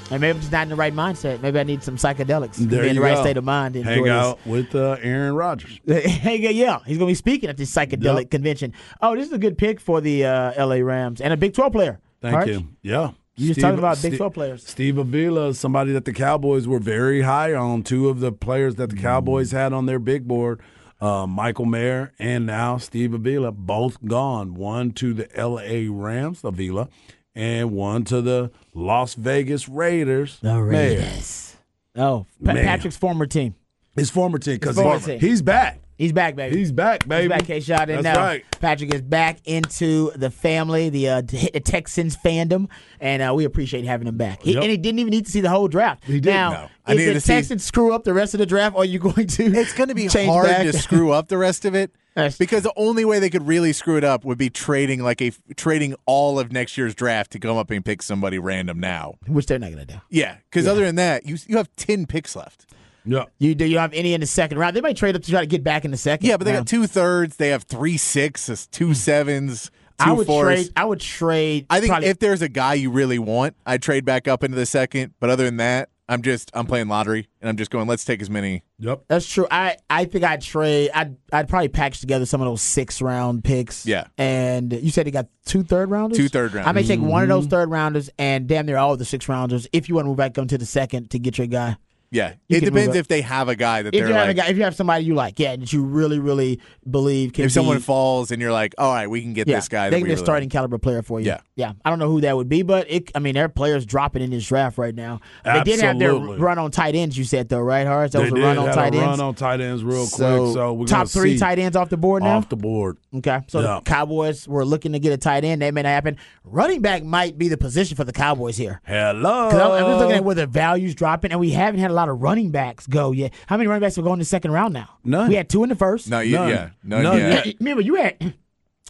[0.09, 1.41] And maybe I'm just not in the right mindset.
[1.41, 2.53] Maybe I need some psychedelics.
[2.55, 3.21] to There be in the right go.
[3.23, 3.73] state of mind.
[3.73, 5.81] To Hang enjoy out with uh, Aaron Rodgers.
[5.83, 6.05] This.
[6.11, 8.29] Hey, yeah, he's going to be speaking at this psychedelic Yep.
[8.31, 8.73] convention.
[9.01, 11.73] Oh, this is a good pick for the uh, LA Rams and a Big 12
[11.73, 11.99] player.
[12.21, 12.47] Thank Harsh?
[12.47, 12.67] you.
[12.83, 13.11] Yeah.
[13.37, 14.67] You just talking about Big 12 players.
[14.67, 17.83] Steve Avila is somebody that the Cowboys were very high on.
[17.83, 20.59] Two of the players that the Cowboys had on their big board,
[20.99, 24.55] uh, Michael Mayer and now Steve Avila, both gone.
[24.55, 25.87] One to the L.A.
[25.87, 26.89] Rams, Avila,
[27.35, 30.39] and one to the Las Vegas Raiders.
[30.41, 30.65] The Mayer.
[30.99, 31.57] Raiders.
[31.95, 33.53] Oh, Pa- Patrick's former team.
[33.95, 35.79] His former team, because His he's back.
[35.97, 36.57] He's back, baby.
[36.57, 37.23] He's back, baby.
[37.23, 37.89] He's back, K Shot.
[37.89, 38.45] And That's now right.
[38.59, 43.83] Patrick is back into the family, the, uh, the Texans fandom, and uh, we appreciate
[43.85, 44.43] having him back.
[44.43, 44.61] He, Yep.
[44.63, 46.03] And he didn't even need to see the whole draft.
[46.05, 46.69] He didn't, Now, no.
[46.85, 48.99] I if the to see- Texans screw up the rest of the draft, are you
[48.99, 49.43] going to?
[49.45, 50.63] It's going to be change hard back?
[50.63, 51.91] to screw up the rest of it
[52.39, 55.31] because the only way they could really screw it up would be trading like a
[55.55, 59.15] trading all of next year's draft to come up and pick somebody random now.
[59.27, 60.01] Which they're not going to do.
[60.09, 62.65] Yeah, because other than that, you you have ten picks left.
[63.07, 63.23] Yeah.
[63.39, 64.75] You do you have any in the second round?
[64.75, 66.27] They might trade up to try to get back in the second.
[66.27, 66.65] Yeah, but they round.
[66.65, 67.37] got two thirds.
[67.37, 69.65] They have three sixes, two sevens,
[69.99, 70.05] two.
[70.09, 70.43] I would fours.
[70.65, 70.73] trade.
[70.75, 71.65] I would trade.
[71.69, 74.55] I think probably- if there's a guy you really want, I'd trade back up into
[74.57, 75.13] the second.
[75.19, 77.85] But other than that, I'm just I'm playing lottery and I'm just going.
[77.87, 78.63] Let's take as many.
[78.79, 79.03] Yep.
[79.09, 79.45] That's true.
[79.51, 80.89] I, I think I'd trade.
[80.93, 83.85] I'd I'd probably package together some of those six round picks.
[83.85, 84.07] Yeah.
[84.17, 86.17] And you said they got two third rounders.
[86.17, 86.69] Two third rounders.
[86.69, 87.31] I may take one Mm-hmm.
[87.31, 90.05] of those third rounders and damn near all of the six rounders if you want
[90.05, 91.75] to move back onto the second to get your guy.
[92.09, 94.33] Yeah, You it depends if they have a guy that If they're you have a
[94.33, 97.51] guy, if you have somebody you like, yeah, that you really, really believe can if
[97.51, 99.89] someone falls and you're like, all right, we can get yeah, this guy.
[99.89, 100.53] they can be a really starting like.
[100.53, 101.25] caliber player for you.
[101.27, 101.41] Yeah.
[101.55, 101.73] yeah.
[101.83, 103.11] I don't know who that would be, but it.
[103.13, 105.19] I mean, there are players dropping in this draft right now.
[105.43, 107.17] They did have their run on tight ends.
[107.17, 108.13] You said though, right, Horace?
[108.13, 109.07] That They was a did run on tight a ends.
[109.07, 110.53] run on tight ends real so, quick.
[110.53, 112.37] So we're top three see tight ends off the board now.
[112.37, 112.97] off the board.
[113.15, 113.75] Okay, so Yeah.
[113.75, 115.61] the Cowboys were looking to get a tight end.
[115.61, 116.15] That may not happen.
[116.45, 118.79] Running back might be the position for the Cowboys here.
[118.85, 119.49] Hello.
[119.49, 122.09] I'm, I'm just looking at where the value's dropping, and we haven't had a lot
[122.09, 123.33] of running backs go yet.
[123.47, 124.89] How many running backs are going in the second round now?
[125.03, 125.29] None.
[125.29, 126.09] We had two in the first.
[126.09, 126.49] No, you, None.
[126.49, 127.45] yeah, none, None yet.
[127.45, 128.35] Yeah, Remember, you had.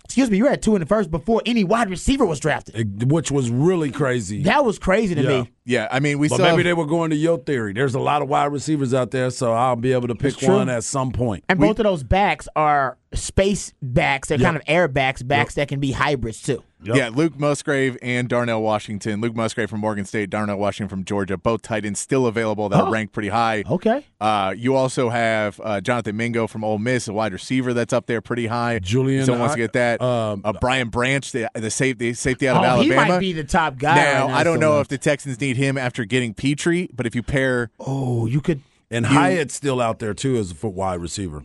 [0.05, 3.11] Excuse me, you had two in the first before any wide receiver was drafted.
[3.11, 4.43] Which was really crazy.
[4.43, 5.41] That was crazy to Yeah.
[5.41, 5.51] me.
[5.69, 7.73] Yeah, I mean, we But still maybe have- they were going to your theory.
[7.73, 10.69] There's a lot of wide receivers out there, so I'll be able to pick one
[10.69, 11.43] at some point.
[11.49, 14.29] And both of those backs are space backs.
[14.29, 14.45] They're Yep.
[14.45, 16.63] kind of air backs, backs that can be hybrids too.
[16.83, 16.95] Yep.
[16.95, 19.19] Yeah, Luke Musgrave and Darnell Washington.
[19.19, 21.35] Luke Musgrave from Morgan State, Darnell Washington from Georgia.
[21.35, 22.85] Both tight ends still available that Oh.
[22.85, 23.63] are ranked pretty high.
[23.69, 24.05] Okay.
[24.21, 28.05] Uh, you also have uh, Jonathan Mingo from Ole Miss, a wide receiver that's up
[28.05, 28.77] there pretty high.
[28.77, 30.01] Julian, someone wants to I- get that.
[30.03, 33.43] um, uh, Brian Branch, the, the safety, safety out of oh, he might be the
[33.43, 33.95] top guy.
[33.95, 34.81] now, right now I don't know though.
[34.81, 38.61] if the Texans need him after getting Pitre, but if you pair, Oh, you could.
[38.89, 41.43] And Hyatt's still out there too as a foot wide receiver.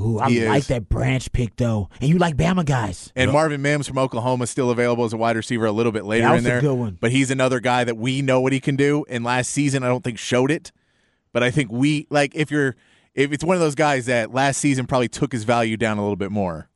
[0.00, 0.66] Ooh, I He like is.
[0.68, 3.12] that branch pick though, and you like Bama guys.
[3.16, 6.04] and Marvin Mims from Oklahoma is still available as a wide receiver a little bit
[6.04, 6.60] later was in a there.
[6.60, 6.96] good one.
[7.00, 9.04] But he's another guy that we know what he can do.
[9.08, 10.70] And last season, I don't think showed it.
[11.32, 12.76] But I think we like if you're
[13.14, 16.02] if it's one of those guys that last season probably took his value down a
[16.02, 16.68] little bit more.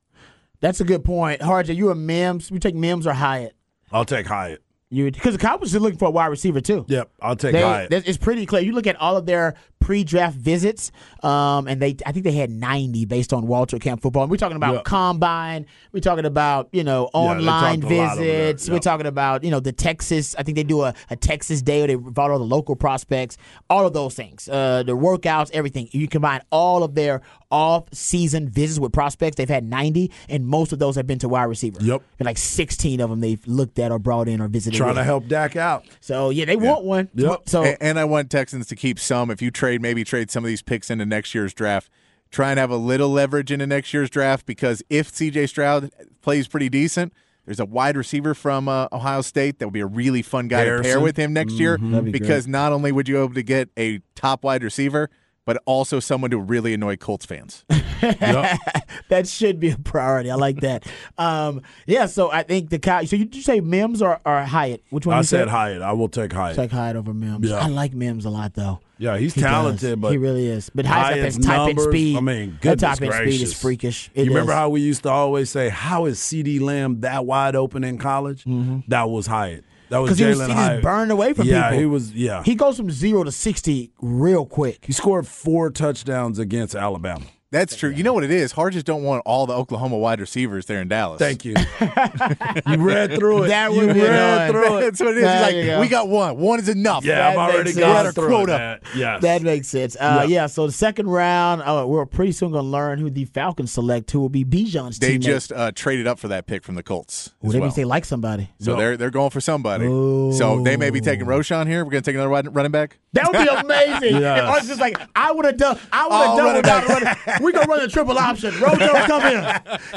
[0.60, 1.40] That's a good point.
[1.40, 2.50] Harj, are you a Mims?
[2.50, 3.54] You take Mims or Hyatt?
[3.92, 4.62] I'll take Hyatt.
[4.92, 6.84] You because the Cowboys are looking for a wide receiver too.
[6.86, 7.90] Yep, I'll take They, Hyatt.
[8.06, 8.62] it's pretty clear.
[8.62, 10.92] You look at all of their pre-draft visits,
[11.22, 14.22] um, and they I think they had 90 based on Walter Camp football.
[14.22, 14.80] And we're talking about Yeah.
[14.84, 15.66] combine.
[15.92, 18.42] We're talking about you know online talked a lot over there.
[18.52, 18.70] visits.
[18.70, 20.34] We're talking about you know the Texas.
[20.38, 23.36] I think they do a, a Texas day where they involve all the local prospects.
[23.68, 25.88] All of those things, uh, the workouts, everything.
[25.92, 29.36] You combine all of their off-season visits with prospects.
[29.36, 31.78] They've had 90, and most of those have been to wide receiver.
[31.82, 32.02] Yep.
[32.18, 34.76] and like 16 of them they've looked at or brought in or visited.
[34.76, 34.98] Trying with.
[34.98, 35.84] to help Dak out.
[36.00, 37.08] So yeah, they want one.
[37.14, 37.42] Yep.
[37.46, 39.30] So A- and I want Texans to keep some.
[39.30, 41.90] If you trade, maybe trade some of these picks into next year's draft.
[42.30, 45.90] Try and have a little leverage into next year's draft because if CJ Stroud
[46.22, 47.12] plays pretty decent,
[47.44, 50.64] there's a wide receiver from uh, Ohio State that would be a really fun guy
[50.64, 53.34] to pair with him next year That'd be because not only would you be able
[53.34, 55.10] to get a top wide receiver,
[55.44, 57.64] but also someone to really annoy Colts fans.
[58.02, 58.58] Yep.
[59.10, 60.28] that should be a priority.
[60.28, 60.84] I like that.
[61.18, 63.04] Um, yeah, so I think the cow.
[63.04, 64.82] So you did you say Mims or, or Hyatt?
[64.90, 65.14] Which one?
[65.14, 65.82] I you said Hyatt.
[65.82, 66.56] I will take Hyatt.
[66.56, 67.48] Take Hyatt over Mims.
[67.48, 67.58] Yeah.
[67.58, 68.80] I like Mims a lot though.
[69.02, 69.50] Yeah, he's He does.
[69.50, 70.70] talented, but he really is.
[70.72, 72.16] But got Hyatt's that type and speed.
[72.16, 74.10] I mean, that goodness type and speed is freakish.
[74.14, 74.56] It you remember is.
[74.58, 78.44] how we used to always say, "How is CeeDee Lamb that wide open in college?"
[78.44, 78.80] Mm-hmm.
[78.88, 79.64] That was Hyatt.
[79.88, 80.82] That was because he, was, Jalen he just Hyatt.
[80.82, 81.78] burned away from yeah, people.
[81.80, 82.14] he was.
[82.14, 84.84] Yeah, He goes from zero to sixty real quick.
[84.86, 87.26] he scored four touchdowns against Alabama.
[87.52, 87.90] That's true.
[87.90, 88.50] You know what it is?
[88.52, 91.18] Hard just don't want all the Oklahoma wide receivers there in Dallas.
[91.20, 91.54] Thank you.
[92.66, 93.48] you read through it.
[93.48, 94.50] That you would be read annoying.
[94.52, 94.80] through it.
[94.80, 95.22] That's what it is.
[95.22, 95.80] There He's you like, go.
[95.82, 96.38] we got one.
[96.38, 97.04] One is enough.
[97.04, 98.14] Yeah, That I've already makes got sense.
[98.14, 98.52] through Quota.
[98.52, 98.82] that.
[98.96, 99.22] Yes.
[99.22, 99.96] That makes sense.
[99.96, 100.42] Uh, Yeah.
[100.42, 100.46] yeah.
[100.46, 104.10] So the second round, uh, we're pretty soon going to learn who the Falcons select,
[104.10, 105.20] who will be Bijan's They teammate.
[105.22, 107.30] just uh, traded up for that pick from the Colts.
[107.44, 107.66] Ooh, as that well.
[107.66, 108.50] means they like somebody.
[108.60, 108.78] So No.
[108.78, 109.86] they're they're going for somebody.
[109.86, 111.84] So they may be taking Roschon here.
[111.84, 112.98] We're going to take another run- running back.
[113.12, 113.82] That would be amazing.
[114.22, 114.38] Yes.
[114.38, 116.86] If Arch is like, I would have done, I would have All done running without
[116.88, 117.41] running.
[117.42, 118.58] We gonna run the triple option.
[118.60, 119.44] Rojo come in,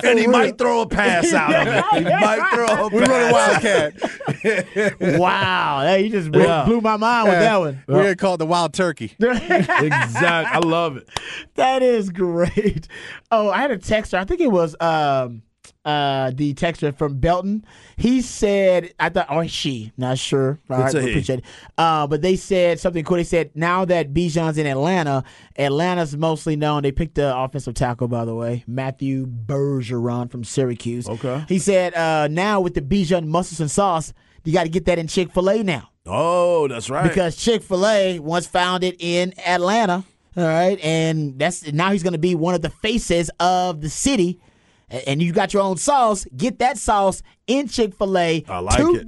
[0.04, 1.86] and he might throw a pass out of it.
[2.04, 3.94] He might throw a We run a wildcat.
[5.20, 7.84] Wow, hey, you just blew, blew my mind with that one.
[7.88, 9.14] We're going to call it the wild turkey.
[9.20, 10.56] exact.
[10.56, 11.08] I love it.
[11.56, 12.88] That is great.
[13.32, 14.18] Oh, I had a texter.
[14.18, 15.42] I think it was um
[15.86, 17.64] uh the texter from Belton.
[17.96, 20.60] He said I thought or she, not sure.
[20.70, 21.46] All right, appreciate it.
[21.78, 23.18] Uh but they said something cool.
[23.18, 25.24] They said now that Bijan's in Atlanta,
[25.58, 26.84] Atlanta's mostly known.
[26.84, 31.08] They picked the offensive tackle, by the way, Matthew Bergeron from Syracuse.
[31.08, 31.46] Okay.
[31.48, 35.00] He said uh now with the Bijan mustard and sauce, you got to get that
[35.00, 37.04] in Chick Fil A now Oh, that's right.
[37.04, 40.04] because Chick Fil A was founded in Atlanta.
[40.38, 43.90] All right, and that's now he's going to be one of the faces of the
[43.90, 44.40] city.
[44.90, 46.26] And you got your own sauce.
[46.36, 49.08] Get that sauce in Chick Fil A like it.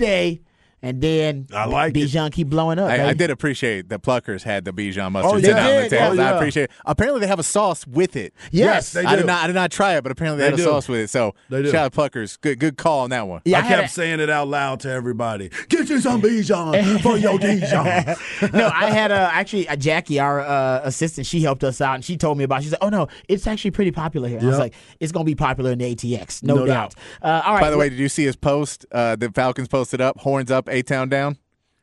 [0.82, 2.00] Today, and then I like it.
[2.10, 2.90] Bijan keep blowing up.
[2.90, 5.58] I, I did appreciate the Pluckers had the Bijan mustard Oh, yeah.
[5.58, 6.08] on the They did, yeah.
[6.30, 6.72] I Oh, appreciate it.
[6.86, 8.34] Apparently, they have a sauce with it.
[8.52, 9.18] Yes, they I do.
[9.18, 9.44] did not.
[9.44, 10.64] I did not try it, but apparently they, They had a do.
[10.64, 11.10] sauce with it.
[11.10, 11.72] So They do.
[11.72, 12.40] shout out Pluckers.
[12.40, 13.42] Good, good call on that one.
[13.46, 15.50] Yeah, I had kept a- saying it out loud to everybody.
[15.70, 18.16] Get you some Bijan for your Dijon.
[18.54, 21.28] no, I had uh, actually uh, Jackie, our uh, assistant.
[21.28, 22.60] She helped us out, and she told me about.
[22.60, 22.64] it.
[22.64, 25.30] She said, "Oh no, it's actually pretty popular here." I was like, "It's going to
[25.30, 26.96] be popular in the ATX, no, No doubt." doubt.
[27.22, 27.62] Uh, all right.
[27.62, 28.86] By the way, did you see his post?
[28.92, 31.38] Uh, the Falcons posted up, horns up, A town down.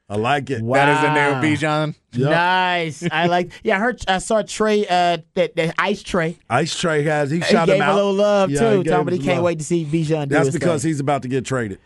[0.08, 0.62] I like it.
[0.62, 0.74] Wow.
[0.84, 1.94] That is the new Bijan.
[2.12, 2.30] Yep.
[2.30, 3.08] Nice.
[3.10, 3.52] I like.
[3.62, 4.02] Yeah, I heard.
[4.06, 4.86] I saw Trey.
[4.86, 6.38] Uh, that the ice Trey.
[6.50, 7.94] Ice Trey has he He shot gave him him out.
[7.94, 9.04] a little love Yeah, too, he Tom.
[9.04, 9.44] But he can't love.
[9.44, 10.90] wait to see Bijan That's his because thing.
[10.90, 11.78] he's about to get traded.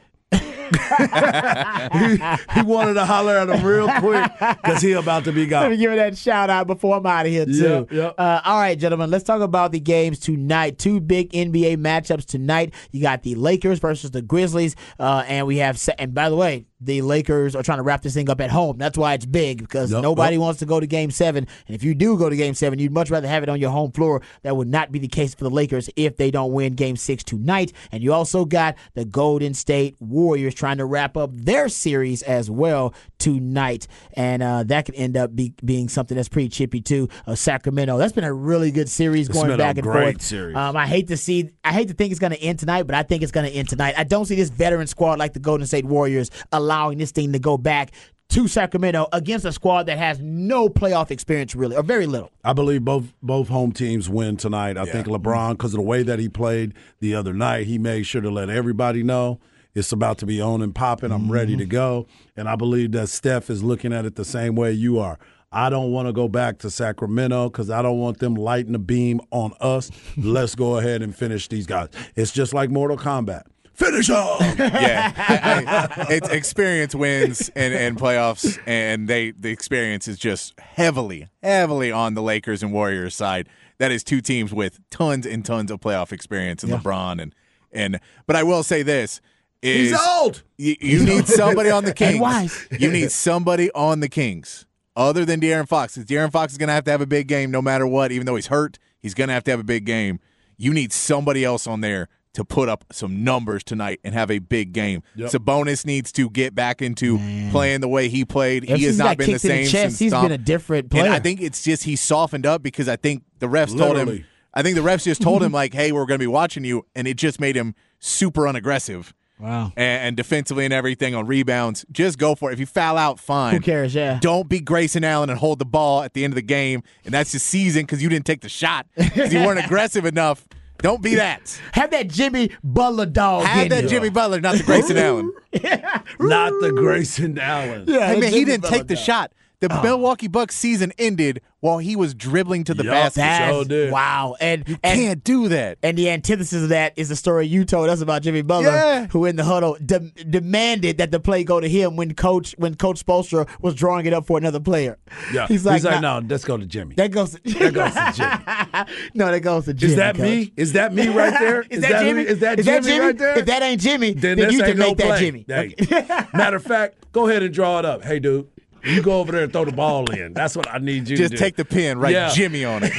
[1.92, 5.62] he, he wanted to holler at him real quick because he about to be gone.
[5.62, 7.86] Let me give it that shout out before I'm out of here too.
[7.90, 8.06] Yeah, yeah.
[8.18, 10.78] Uh, all right, gentlemen, let's talk about the games tonight.
[10.78, 12.74] Two big NBA matchups tonight.
[12.92, 15.78] You got the Lakers versus the Grizzlies, uh, and we have.
[15.98, 18.78] And by the way, the Lakers are trying to wrap this thing up at home.
[18.78, 20.42] That's why it's big because Yep, nobody yep.
[20.42, 21.46] wants to go to Game Seven.
[21.66, 23.70] And if you do go to Game Seven, you'd much rather have it on your
[23.70, 24.22] home floor.
[24.42, 27.24] That would not be the case for the Lakers if they don't win Game Six
[27.24, 27.72] tonight.
[27.90, 32.50] And you also got the Golden State Warriors trying to wrap up their series as
[32.50, 37.08] well tonight, and uh, that could end up be, being something that's pretty chippy too.
[37.26, 37.96] Uh, Sacramento.
[37.96, 40.22] That's been a really good series It's going been a back and great forth.
[40.22, 40.56] series.
[40.56, 41.50] Um, I hate to see.
[41.64, 43.56] I hate to think it's going to end tonight, but I think it's going to
[43.56, 43.94] end tonight.
[43.96, 47.38] I don't see this veteran squad like the Golden State Warriors allowing this thing to
[47.38, 47.92] go back
[48.30, 52.30] to Sacramento against a squad that has no playoff experience really, or very little.
[52.44, 54.76] I believe both both home teams win tonight.
[54.76, 58.02] I think LeBron, because of the way that he played the other night, he made
[58.02, 59.40] sure to let everybody know
[59.78, 61.12] it's about to be on and popping.
[61.12, 61.70] I'm ready to mm-hmm.
[61.70, 65.18] go, and I believe that Steph is looking at it the same way you are.
[65.50, 68.78] I don't want to go back to Sacramento because I don't want them lighting the
[68.78, 69.90] beam on us.
[70.16, 71.88] Let's go ahead and finish these guys.
[72.16, 73.44] It's just like Mortal Kombat.
[73.72, 74.16] Finish them.
[74.58, 80.58] yeah, I, I, it's experience wins and, and playoffs, and they the experience is just
[80.58, 83.48] heavily, heavily on the Lakers and Warriors side.
[83.78, 87.32] That is two teams with tons and tons of playoff experience, and LeBron and
[87.70, 88.00] and.
[88.26, 89.20] But I will say this:
[89.62, 90.42] is He's old.
[90.56, 92.20] You, you need somebody on the Kings.
[92.20, 92.66] wise.
[92.70, 94.66] You need somebody on the Kings
[94.96, 95.94] other than De'Aaron Fox.
[95.94, 98.12] Because De'Aaron Fox is going to have to have a big game no matter what.
[98.12, 100.20] Even though he's hurt, he's going to have to have a big game.
[100.56, 104.38] You need somebody else on there to put up some numbers tonight and have a
[104.38, 105.02] big game.
[105.16, 107.18] Sabonis needs to get back into
[107.50, 108.64] playing the way he played.
[108.64, 110.32] Ever he has not been the kicked in the same chest, since he's Tom- been
[110.32, 111.04] a different player.
[111.04, 114.24] And I think it's just he softened up because I think the refs told him.
[114.54, 116.86] I think the refs just told him like, "Hey, we're going to be watching you,"
[116.94, 119.14] and it just made him super unaggressive.
[119.38, 119.72] Wow.
[119.76, 122.54] And, and defensively and everything on rebounds, just go for it.
[122.54, 123.54] If you foul out, fine.
[123.54, 123.94] Who cares?
[123.94, 124.18] Yeah.
[124.20, 127.14] Don't be Grayson Allen and hold the ball at the end of the game, and
[127.14, 130.46] that's the season because you didn't take the shot because you weren't aggressive enough.
[130.80, 131.60] Don't be that.
[131.72, 133.44] Have that Jimmy Butler dog.
[133.44, 133.88] Have that you.
[133.88, 135.32] Jimmy Butler, not the Grayson Allen.
[135.52, 136.02] yeah.
[136.20, 137.84] Not the Grayson Allen.
[137.88, 139.04] Yeah, Hey, that man, he Jimmy didn't Butler take the dog.
[139.04, 139.32] shot.
[139.60, 139.82] The oh.
[139.82, 142.92] Milwaukee Bucks season ended while he was dribbling to the Yup.
[142.92, 143.20] basket.
[143.22, 143.90] That's Sure did.
[143.92, 144.36] wow.
[144.40, 145.78] And you and can't do that.
[145.82, 149.06] And the antithesis of that is the story you told us about Jimmy Butler, Yeah.
[149.08, 149.98] who in the huddle de-
[150.30, 154.12] demanded that the play go to him when coach when Coach Spoelstra was drawing it
[154.12, 154.96] up for another player.
[155.32, 155.48] Yeah.
[155.48, 156.94] he's like, He's "Nah, no, let's go to Jimmy.
[156.94, 157.32] that goes.
[157.32, 159.08] To, That goes to Jimmy.
[159.14, 159.90] no, that goes to Jimmy.
[159.92, 160.22] Is that coach.
[160.22, 160.52] me?
[160.56, 161.62] Is that me right there?
[161.70, 162.22] Is, that, Jimmy?
[162.22, 163.38] Is that Jimmy, right there?
[163.40, 165.18] If that ain't Jimmy, then, this you can no make that.
[165.18, 165.44] Jimmy.
[165.48, 165.74] Hey.
[166.32, 168.04] Matter of fact, go ahead and draw it up.
[168.04, 168.46] Hey, dude,
[168.84, 170.32] you go over there and throw the ball in.
[170.34, 171.36] That's what I need you Just to do.
[171.36, 172.30] Just take the pin, write Yeah.
[172.30, 172.92] Jimmy on it.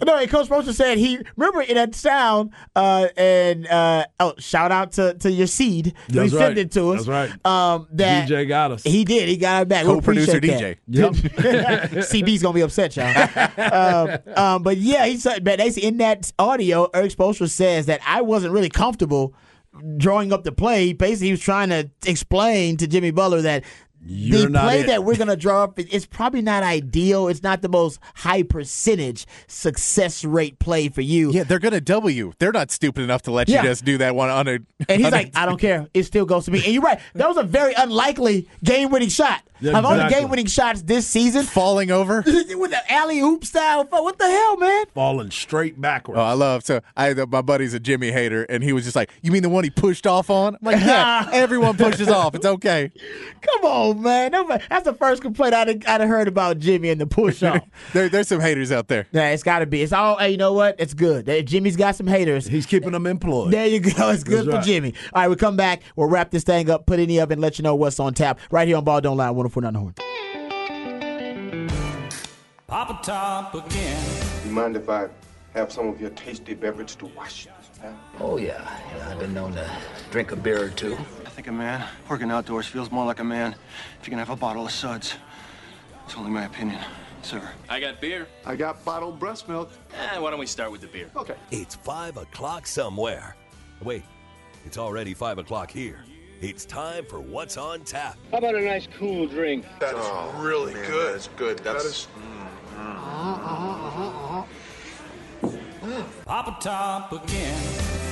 [0.06, 4.70] No, and Coach Spoelstra said he remember in that sound uh, and uh, oh shout
[4.70, 6.58] out to, to your seed who That's sent right.
[6.58, 7.06] it to us.
[7.06, 7.46] That's right.
[7.46, 8.82] Um, that DJ got us.
[8.84, 9.28] He did.
[9.28, 9.84] He got it back.
[9.86, 10.92] We Co-producer appreciate that.
[10.92, 11.12] DJ.
[11.12, 11.12] Yep.
[12.06, 13.16] CB's gonna be upset, y'all.
[13.72, 18.00] um, um, but yeah, he said, but they in that audio, Erik Spoelstra says that
[18.06, 19.34] I wasn't really comfortable
[19.98, 20.92] drawing up the play.
[20.92, 23.64] Basically, he was trying to explain to Jimmy Butler that.
[24.04, 24.86] You're the not play it.
[24.88, 27.28] that we're gonna draw up is it's probably not ideal.
[27.28, 31.32] It's not the most high percentage success rate play for you.
[31.32, 32.32] yeah, they're gonna double you.
[32.38, 33.62] They're not stupid enough to let Yeah.
[33.62, 34.58] you just do that one on a.
[34.88, 35.88] And he's like, I don't care.
[35.94, 36.62] It still goes to me.
[36.64, 37.00] And you're right.
[37.14, 39.42] That was a very unlikely game winning shot.
[39.58, 42.22] Yeah, of all the game winning shots this season, falling over.
[42.26, 43.84] with the alley oop style.
[43.88, 44.84] What the hell, man?
[44.94, 46.18] Falling straight backwards.
[46.18, 46.82] Oh, I love so.
[46.94, 49.64] I my buddy's a Jimmy hater, and he was just like, "You mean the one
[49.64, 52.34] he pushed off on?" I'm like, "Yeah, everyone pushes off.
[52.34, 52.92] It's okay."
[53.40, 54.32] Come on, Oh, man.
[54.32, 57.62] Nobody- That's the first complaint I'd, I'd have heard about Jimmy and the push off.
[57.92, 59.06] There, there's some haters out there.
[59.12, 59.80] yeah, it's got to be.
[59.82, 60.76] It's all, hey, you know what?
[60.78, 61.26] It's good.
[61.46, 62.46] Jimmy's got some haters.
[62.46, 63.52] He's keeping them employed.
[63.52, 64.10] There you go.
[64.10, 64.64] It's good That's for right.
[64.64, 64.94] Jimmy.
[65.12, 65.82] All right, we come back.
[65.94, 68.12] We'll wrap this thing up, put it in the oven, let you know what's on
[68.14, 69.94] tap right here on Ball Don't Lie, 104.9 The Horn.
[72.66, 74.04] Papa Top again.
[74.44, 75.08] You mind if I
[75.54, 77.98] have some of your tasty beverage to wash this down?
[78.20, 78.68] Oh, yeah.
[78.96, 79.08] yeah.
[79.10, 79.70] I've been known to
[80.10, 80.96] drink a beer or two.
[81.36, 83.54] I think a man working outdoors feels more like a man
[84.00, 85.16] if you can have a bottle of suds.
[86.06, 86.80] It's only my opinion,
[87.20, 87.46] sir.
[87.68, 88.26] I got beer.
[88.46, 89.70] I got bottled breast milk.
[89.92, 91.10] Eh, why don't we start with the beer?
[91.14, 91.34] Okay.
[91.50, 93.36] It's 5 o'clock somewhere.
[93.82, 94.04] Wait,
[94.64, 96.06] it's already 5 o'clock here.
[96.40, 98.16] It's time for What's on Tap.
[98.30, 99.66] How about a nice cool drink?
[99.78, 101.16] That is oh, really good.
[101.16, 101.58] That's good.
[101.58, 102.80] That's mm-hmm.
[102.80, 103.46] uh-huh,
[103.90, 104.46] uh-huh,
[105.42, 108.05] uh-huh, Papa Top again.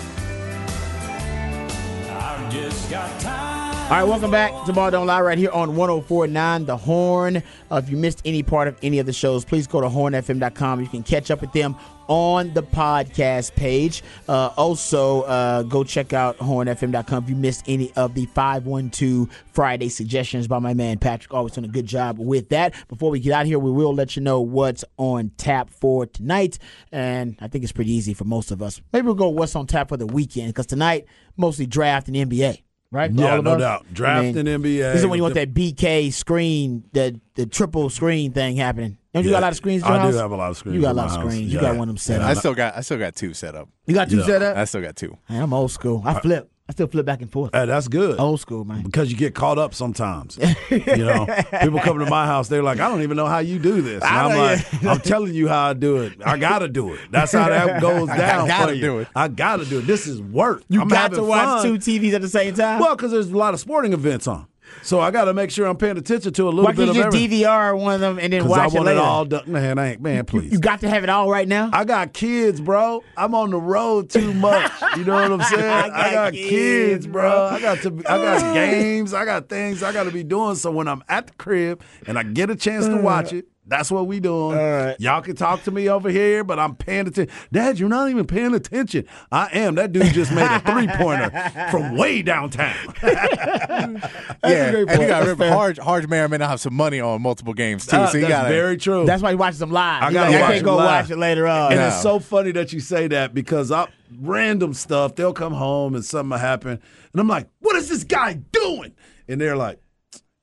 [2.17, 5.77] I've just got time All right, welcome back to Ball Don't Lie right here on
[5.77, 7.43] 1049 The Horn.
[7.71, 10.81] Uh, if you missed any part of any of the shows, please go to hornfm.com.
[10.81, 11.77] You can catch up with them
[12.09, 14.03] on the podcast page.
[14.27, 19.91] Uh, also, uh, go check out hornfm.com if you missed any of the 512 Friday
[19.91, 21.35] suggestions by my man Patrick.
[21.35, 22.75] Always done a good job with that.
[22.89, 26.59] Before we get out here, we will let you know what's on tap for tonight.
[26.91, 28.81] And I think it's pretty easy for most of us.
[28.95, 31.05] Maybe we'll go what's on tap for the weekend because tonight,
[31.37, 32.64] mostly draft and NBA
[32.95, 33.13] right?
[33.15, 33.61] For Yeah, no us.
[33.61, 33.87] doubt.
[33.93, 34.93] Draft and NBA.
[34.93, 38.97] This is when you want that BK screen, the the triple screen thing happening.
[39.13, 39.83] Don't you got a lot of screens?
[39.83, 41.21] In your I do have a lot of screens You got a lot my of
[41.23, 41.33] house.
[41.33, 41.53] screens.
[41.53, 41.69] You Yeah.
[41.69, 42.27] got one of them set up.
[42.29, 42.39] I up.
[42.39, 43.69] still got I still got two set up.
[43.87, 44.25] You got two Yeah.
[44.27, 44.57] set up.
[44.57, 45.17] I still got two.
[45.29, 46.03] Man, I'm old school.
[46.05, 46.51] I flip.
[46.67, 47.51] I still flip back and forth.
[47.53, 48.19] Hey, that's good.
[48.19, 48.83] Old school, man.
[48.85, 50.39] Because you get caught up sometimes.
[50.71, 51.27] you know,
[51.61, 54.03] people come to my house, they're like, I don't even know how you do this.
[54.03, 56.15] And I I'm know, like, I'm telling you how I do it.
[56.25, 57.01] I got to do it.
[57.11, 58.49] That's how that goes down.
[58.49, 58.81] gotta for you.
[58.81, 59.09] do it.
[59.15, 59.83] I got to do it.
[59.83, 60.63] This is work.
[60.71, 61.65] You I'm got to watch fun.
[61.65, 62.81] two TVs at the same time.
[62.81, 64.47] Well, because there's a lot of sporting events on.
[64.83, 66.91] So I got to make sure I'm paying attention to a little Why bit can't
[66.91, 67.43] of you just.
[67.47, 68.99] DVR one of them and then I watch it want later?
[68.99, 69.51] it all done.
[69.51, 70.53] Man, I ain't, man, please.
[70.53, 71.71] You got to have it all right now.
[71.73, 73.03] I got kids, bro.
[73.17, 74.71] I'm on the road too much.
[74.97, 75.65] You know what I'm saying?
[75.65, 77.23] I got got, kids, kids, bro.
[77.23, 77.47] bro.
[77.47, 77.91] I got to.
[77.91, 79.15] Be, I got games.
[79.15, 80.55] I got things I got to be doing.
[80.57, 83.91] So when I'm at the crib and I get a chance to watch it, that's
[83.91, 84.57] what we doing.
[84.57, 84.97] right.
[85.01, 87.35] Y'all can talk to me over here, but I'm paying attention.
[87.53, 89.07] Dad, you're not even paying attention.
[89.33, 89.77] I am.
[89.77, 91.31] That dude just made a three pointer
[91.71, 92.75] from way downtown.
[93.03, 95.53] yeah, great and you got That's to fair.
[95.53, 97.97] Harge, Harge may or may not have some money on multiple games too.
[97.97, 99.05] Uh, so you that's got very true.
[99.07, 100.03] That's why he watches them live.
[100.03, 101.05] I He's gotta like, watch I can't them go live.
[101.05, 101.73] watch it later on.
[101.73, 101.87] And No.
[101.89, 103.87] it's so funny that you say that because I
[104.21, 106.71] random stuff, they'll come home and something will happen.
[107.13, 108.95] And I'm like, what is this guy doing?
[109.29, 109.81] And they're like,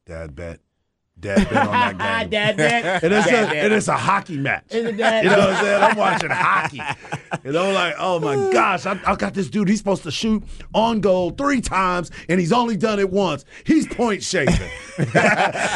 [0.05, 0.59] Dad bet.
[1.22, 2.30] Dad bet on that game.
[2.32, 3.03] Dad, dad.
[3.03, 3.65] And it's, Dad, a, dad.
[3.65, 4.63] and it's a hockey match.
[4.69, 5.24] Is it dad?
[5.24, 5.84] You know what I'm saying?
[5.84, 6.82] I'm watching hockey.
[7.43, 9.69] And I'm like, oh my gosh, I, I got this dude.
[9.69, 10.43] He's supposed to shoot
[10.74, 13.45] on goal three times, and he's only done it once.
[13.65, 14.69] He's point shaving.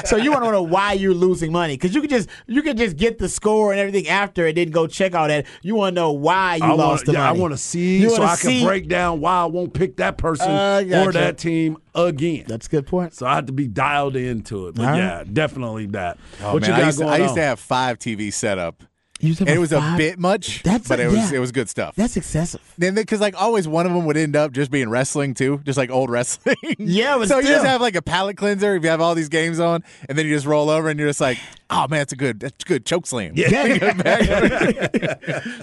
[0.06, 2.78] so you want to know why you're losing money because you could just you could
[2.78, 5.46] just get the score and everything after and then go check all that.
[5.62, 7.98] You want to know why you I lost wanna, the yeah, I want to see
[8.00, 11.12] You so wanna I can break down why I won't pick that person Uh, or
[11.12, 12.46] that team again.
[12.48, 13.14] That's a good point.
[13.14, 14.76] So I have to be dialed into it.
[14.76, 14.98] But All right.
[14.98, 16.18] yeah, definitely that.
[16.42, 17.36] Oh, what man, you I got used, to, going I used on?
[17.38, 18.84] to have five TVs set up.
[19.22, 21.38] You And it was a bit much, That's but a- it was yeah.
[21.38, 21.96] it was good stuff.
[21.96, 22.60] That's excessive.
[22.78, 25.78] Then because like always one of them would end up just being wrestling too, just
[25.78, 26.56] like old wrestling.
[26.78, 29.30] Yeah, but so you just have like a palate cleanser if you have all these
[29.30, 31.38] games on, and then you just roll over and you're just like,
[31.70, 33.32] oh man, that's a good, that's a good choke slam.
[33.36, 33.50] Yeah.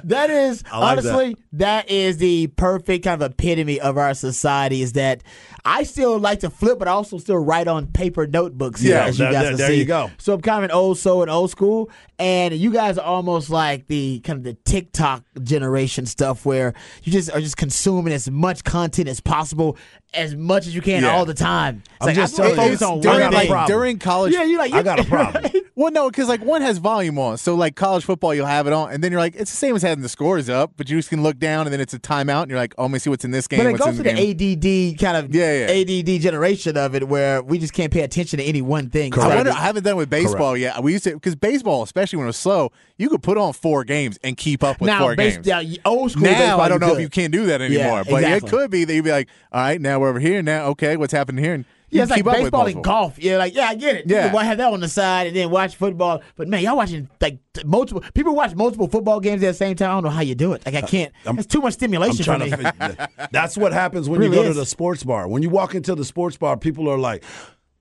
[0.05, 4.83] that is like honestly that is the perfect kind of epitome of our society.
[4.83, 5.23] Is that
[5.65, 8.81] I still like to flip, but I also still write on paper notebooks.
[8.81, 9.79] Here, Yeah, as you guys that- can there see.
[9.79, 10.11] you go.
[10.19, 13.51] So I'm kind of an old soul and old school, and you guys are almost
[13.53, 16.75] like the kind of the TikTok generation stuff, where
[17.05, 19.77] you just are just consuming as much content as possible,
[20.15, 21.15] as much as you can Yeah.
[21.15, 21.83] all the time.
[21.87, 23.49] It's I'm like just I'm telling you, focus on one got a thing.
[23.49, 23.67] problem.
[23.79, 24.33] during college.
[24.33, 25.51] Yeah, you're like I got a problem.
[25.75, 28.73] Well, no, because like one has volume on, so like college football, you'll have it
[28.75, 30.99] on, and then you're like, it's the same as having the scores up, but you
[30.99, 32.99] just can look down, and then it's a timeout, and you're like, oh, let me
[32.99, 33.61] see what's in this game.
[33.61, 34.93] But it what's goes to the the game.
[34.95, 36.01] ADD kind of Yeah, yeah.
[36.01, 39.19] ADD generation of it, where we just can't pay attention to any one thing.
[39.19, 39.51] I wonder.
[39.53, 40.83] I haven't done with baseball yet.
[40.83, 43.85] We used to because baseball, especially when it was slow, you could put on four
[43.85, 45.47] games and keep up with now, four base, games.
[45.47, 46.99] now, old school now baseball, I don't you know could.
[46.99, 48.49] if you can do that anymore, but exactly.
[48.49, 50.43] it could be that you'd be like, all right, now we're over here.
[50.43, 51.55] Now, okay, what's happening here?
[51.55, 53.19] And Yeah, it's like keep baseball and golf.
[53.19, 54.05] Yeah, like yeah, I get it.
[54.07, 54.27] Yeah.
[54.27, 56.23] you can have that on the side and then watch football.
[56.37, 59.91] But man, y'all watching like multiple people watch multiple football games at the same time.
[59.91, 60.65] I don't know how you do it.
[60.67, 61.13] Like I uh, can't.
[61.27, 62.51] It's too much stimulation for me.
[62.51, 63.09] to.
[63.31, 64.57] That's what happens when Really you go is.
[64.57, 65.29] to the sports bar.
[65.29, 67.25] When you walk into the sports bar, people are like,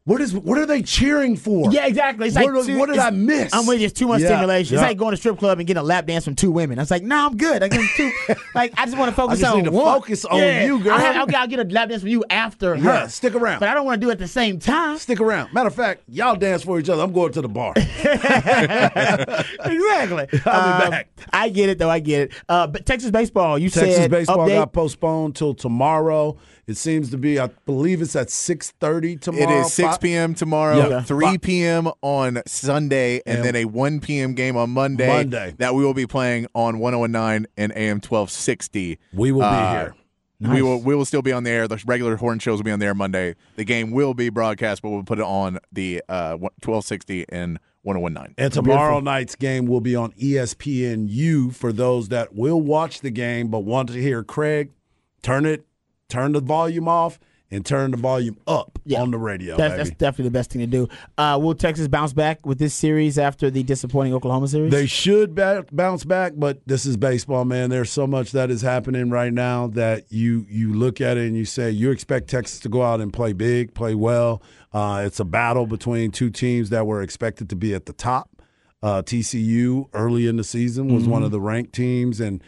[0.05, 0.33] "What is?
[0.33, 2.27] What are they cheering for?" Yeah, exactly.
[2.27, 3.53] It's What like what did I miss?
[3.53, 3.85] I'm with you.
[3.85, 4.75] It's too much Yeah, stimulation.
[4.75, 6.79] It's like going to strip club and getting a lap dance from two women.
[6.79, 7.61] I was like, no, I'm good.
[7.63, 8.11] I get two.
[8.55, 9.85] like I just want to focus on to one.
[10.01, 10.65] focus on Yeah.
[10.65, 10.93] you, girl.
[10.93, 12.81] I'll, have- I'll, I'll get a lap dance from you after her.
[12.81, 13.59] Yeah, stick around.
[13.59, 14.97] But I don't want to do it at the same time.
[14.97, 15.53] Stick around.
[15.53, 17.03] Matter of fact, y'all dance for each other.
[17.03, 17.73] I'm going to the bar.
[19.65, 20.27] exactly.
[20.45, 21.09] I'll be Um, back.
[21.31, 21.89] I get it though.
[21.89, 22.33] I get it.
[22.49, 23.81] Uh, but Texas baseball, you said.
[23.81, 24.55] Texas said baseball update.
[24.55, 26.37] got postponed till tomorrow.
[26.71, 27.39] It seems to be.
[27.39, 29.59] I believe it's at six thirty tomorrow.
[29.59, 30.33] It is 6 p.m.
[30.33, 31.01] tomorrow, Yeah.
[31.01, 31.89] 3 p.m.
[32.01, 34.33] on Sunday, and And- then a 1 p.m.
[34.33, 35.07] game on Monday.
[35.07, 35.53] Monday.
[35.57, 38.97] That we will be playing on 1019 and AM 1260.
[39.13, 39.95] We will be Uh, here.
[40.39, 41.67] We will we will still be on the air.
[41.67, 43.35] The regular horn shows will be on there Monday.
[43.57, 48.33] The game will be broadcast, but we'll put it on the uh, 1260 and 1019.
[48.39, 53.49] And tomorrow night's game will be on ESPNU for those that will watch the game
[53.49, 54.71] but want to hear Craig.
[55.21, 55.65] Turn it,
[56.11, 57.19] turn the volume off,
[57.53, 59.57] and turn the volume up on the radio.
[59.57, 60.87] That's, that's definitely the best thing to do.
[61.17, 64.71] Uh, will Texas bounce back with this series after the disappointing Oklahoma series?
[64.71, 67.69] They should ba- bounce back, but this is baseball, man.
[67.69, 71.35] There's so much that is happening right now that you you look at it and
[71.35, 74.41] you say you expect Texas to go out and play big, play well.
[74.71, 78.29] Uh, it's a battle between two teams that were expected to be at the top.
[78.81, 81.25] Uh, TCU early in the season was one Mhm.
[81.25, 82.41] of the ranked teams, and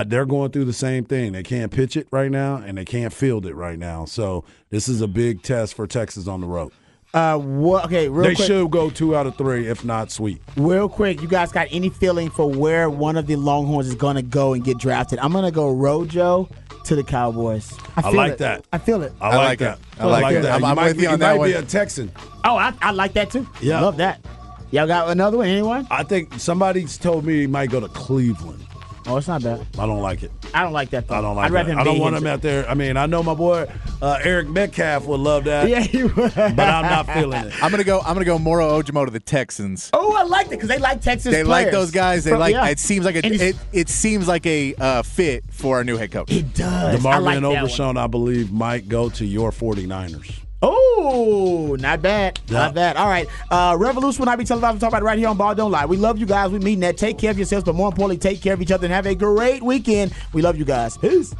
[0.00, 1.32] uh, they're going through the same thing.
[1.32, 4.04] They can't pitch it right now, and they can't field it right now.
[4.04, 6.72] So this is a big test for Texas on the road.
[7.14, 7.86] Uh, what?
[7.86, 8.46] Okay, real they quick.
[8.46, 10.42] should go two out of three, if not sweep.
[10.56, 14.16] Real quick, you guys got any feeling for where one of the Longhorns is going
[14.16, 15.18] to go and get drafted?
[15.20, 16.48] I'm going to go Rojo
[16.84, 17.72] to the Cowboys.
[17.96, 18.38] I, I feel like it.
[18.38, 18.64] that.
[18.72, 19.12] I feel it.
[19.20, 19.78] I like that.
[19.98, 20.42] I like it.
[20.42, 20.52] that.
[20.52, 22.12] I'm- You I'm might with be- you on might that be a Texan.
[22.44, 23.48] Oh, I, I like that too.
[23.62, 23.80] Yeah.
[23.80, 24.20] Love that.
[24.72, 25.46] Y'all got another one?
[25.48, 25.86] Anyone?
[25.90, 28.65] I think somebody's told me he might go to Cleveland.
[29.08, 29.64] Oh, it's not bad.
[29.78, 30.32] I don't like it.
[30.52, 31.06] I don't like that.
[31.06, 31.14] Though.
[31.14, 31.72] I don't like I'd rather that.
[31.74, 32.68] him I don't want his- him out there.
[32.68, 33.70] I mean, I know my boy
[34.02, 35.68] uh, Eric Metcalf would love that.
[35.68, 36.14] Yeah, he would.
[36.34, 37.52] but I'm not feeling it.
[37.62, 38.00] I'm gonna go.
[38.00, 39.90] I'm gonna go Moro Ojomo to the Texans.
[39.92, 41.32] Oh, I liked it because they like Texas.
[41.32, 42.24] they like those guys.
[42.24, 42.52] They From- like.
[42.52, 42.66] yeah.
[42.68, 43.56] It seems like a, it.
[43.72, 46.30] It seems like a uh, fit for our new head coach.
[46.32, 46.96] It does.
[46.96, 47.56] DeMar I like Van that one.
[47.58, 50.40] Overshown, I believe, might go to your 49ers.
[50.62, 52.40] Oh, not bad.
[52.46, 52.58] Yeah.
[52.58, 52.96] Not bad.
[52.96, 53.28] All right.
[53.50, 54.74] Uh, Revolution will not be televised.
[54.74, 55.86] We talk about it right here on Ball Don't Lie.
[55.86, 56.50] We love you guys.
[56.50, 56.96] We mean that.
[56.96, 59.14] Take care of yourselves, but more importantly, take care of each other and have a
[59.14, 60.12] great weekend.
[60.32, 60.96] We love you guys.
[60.96, 61.34] Peace.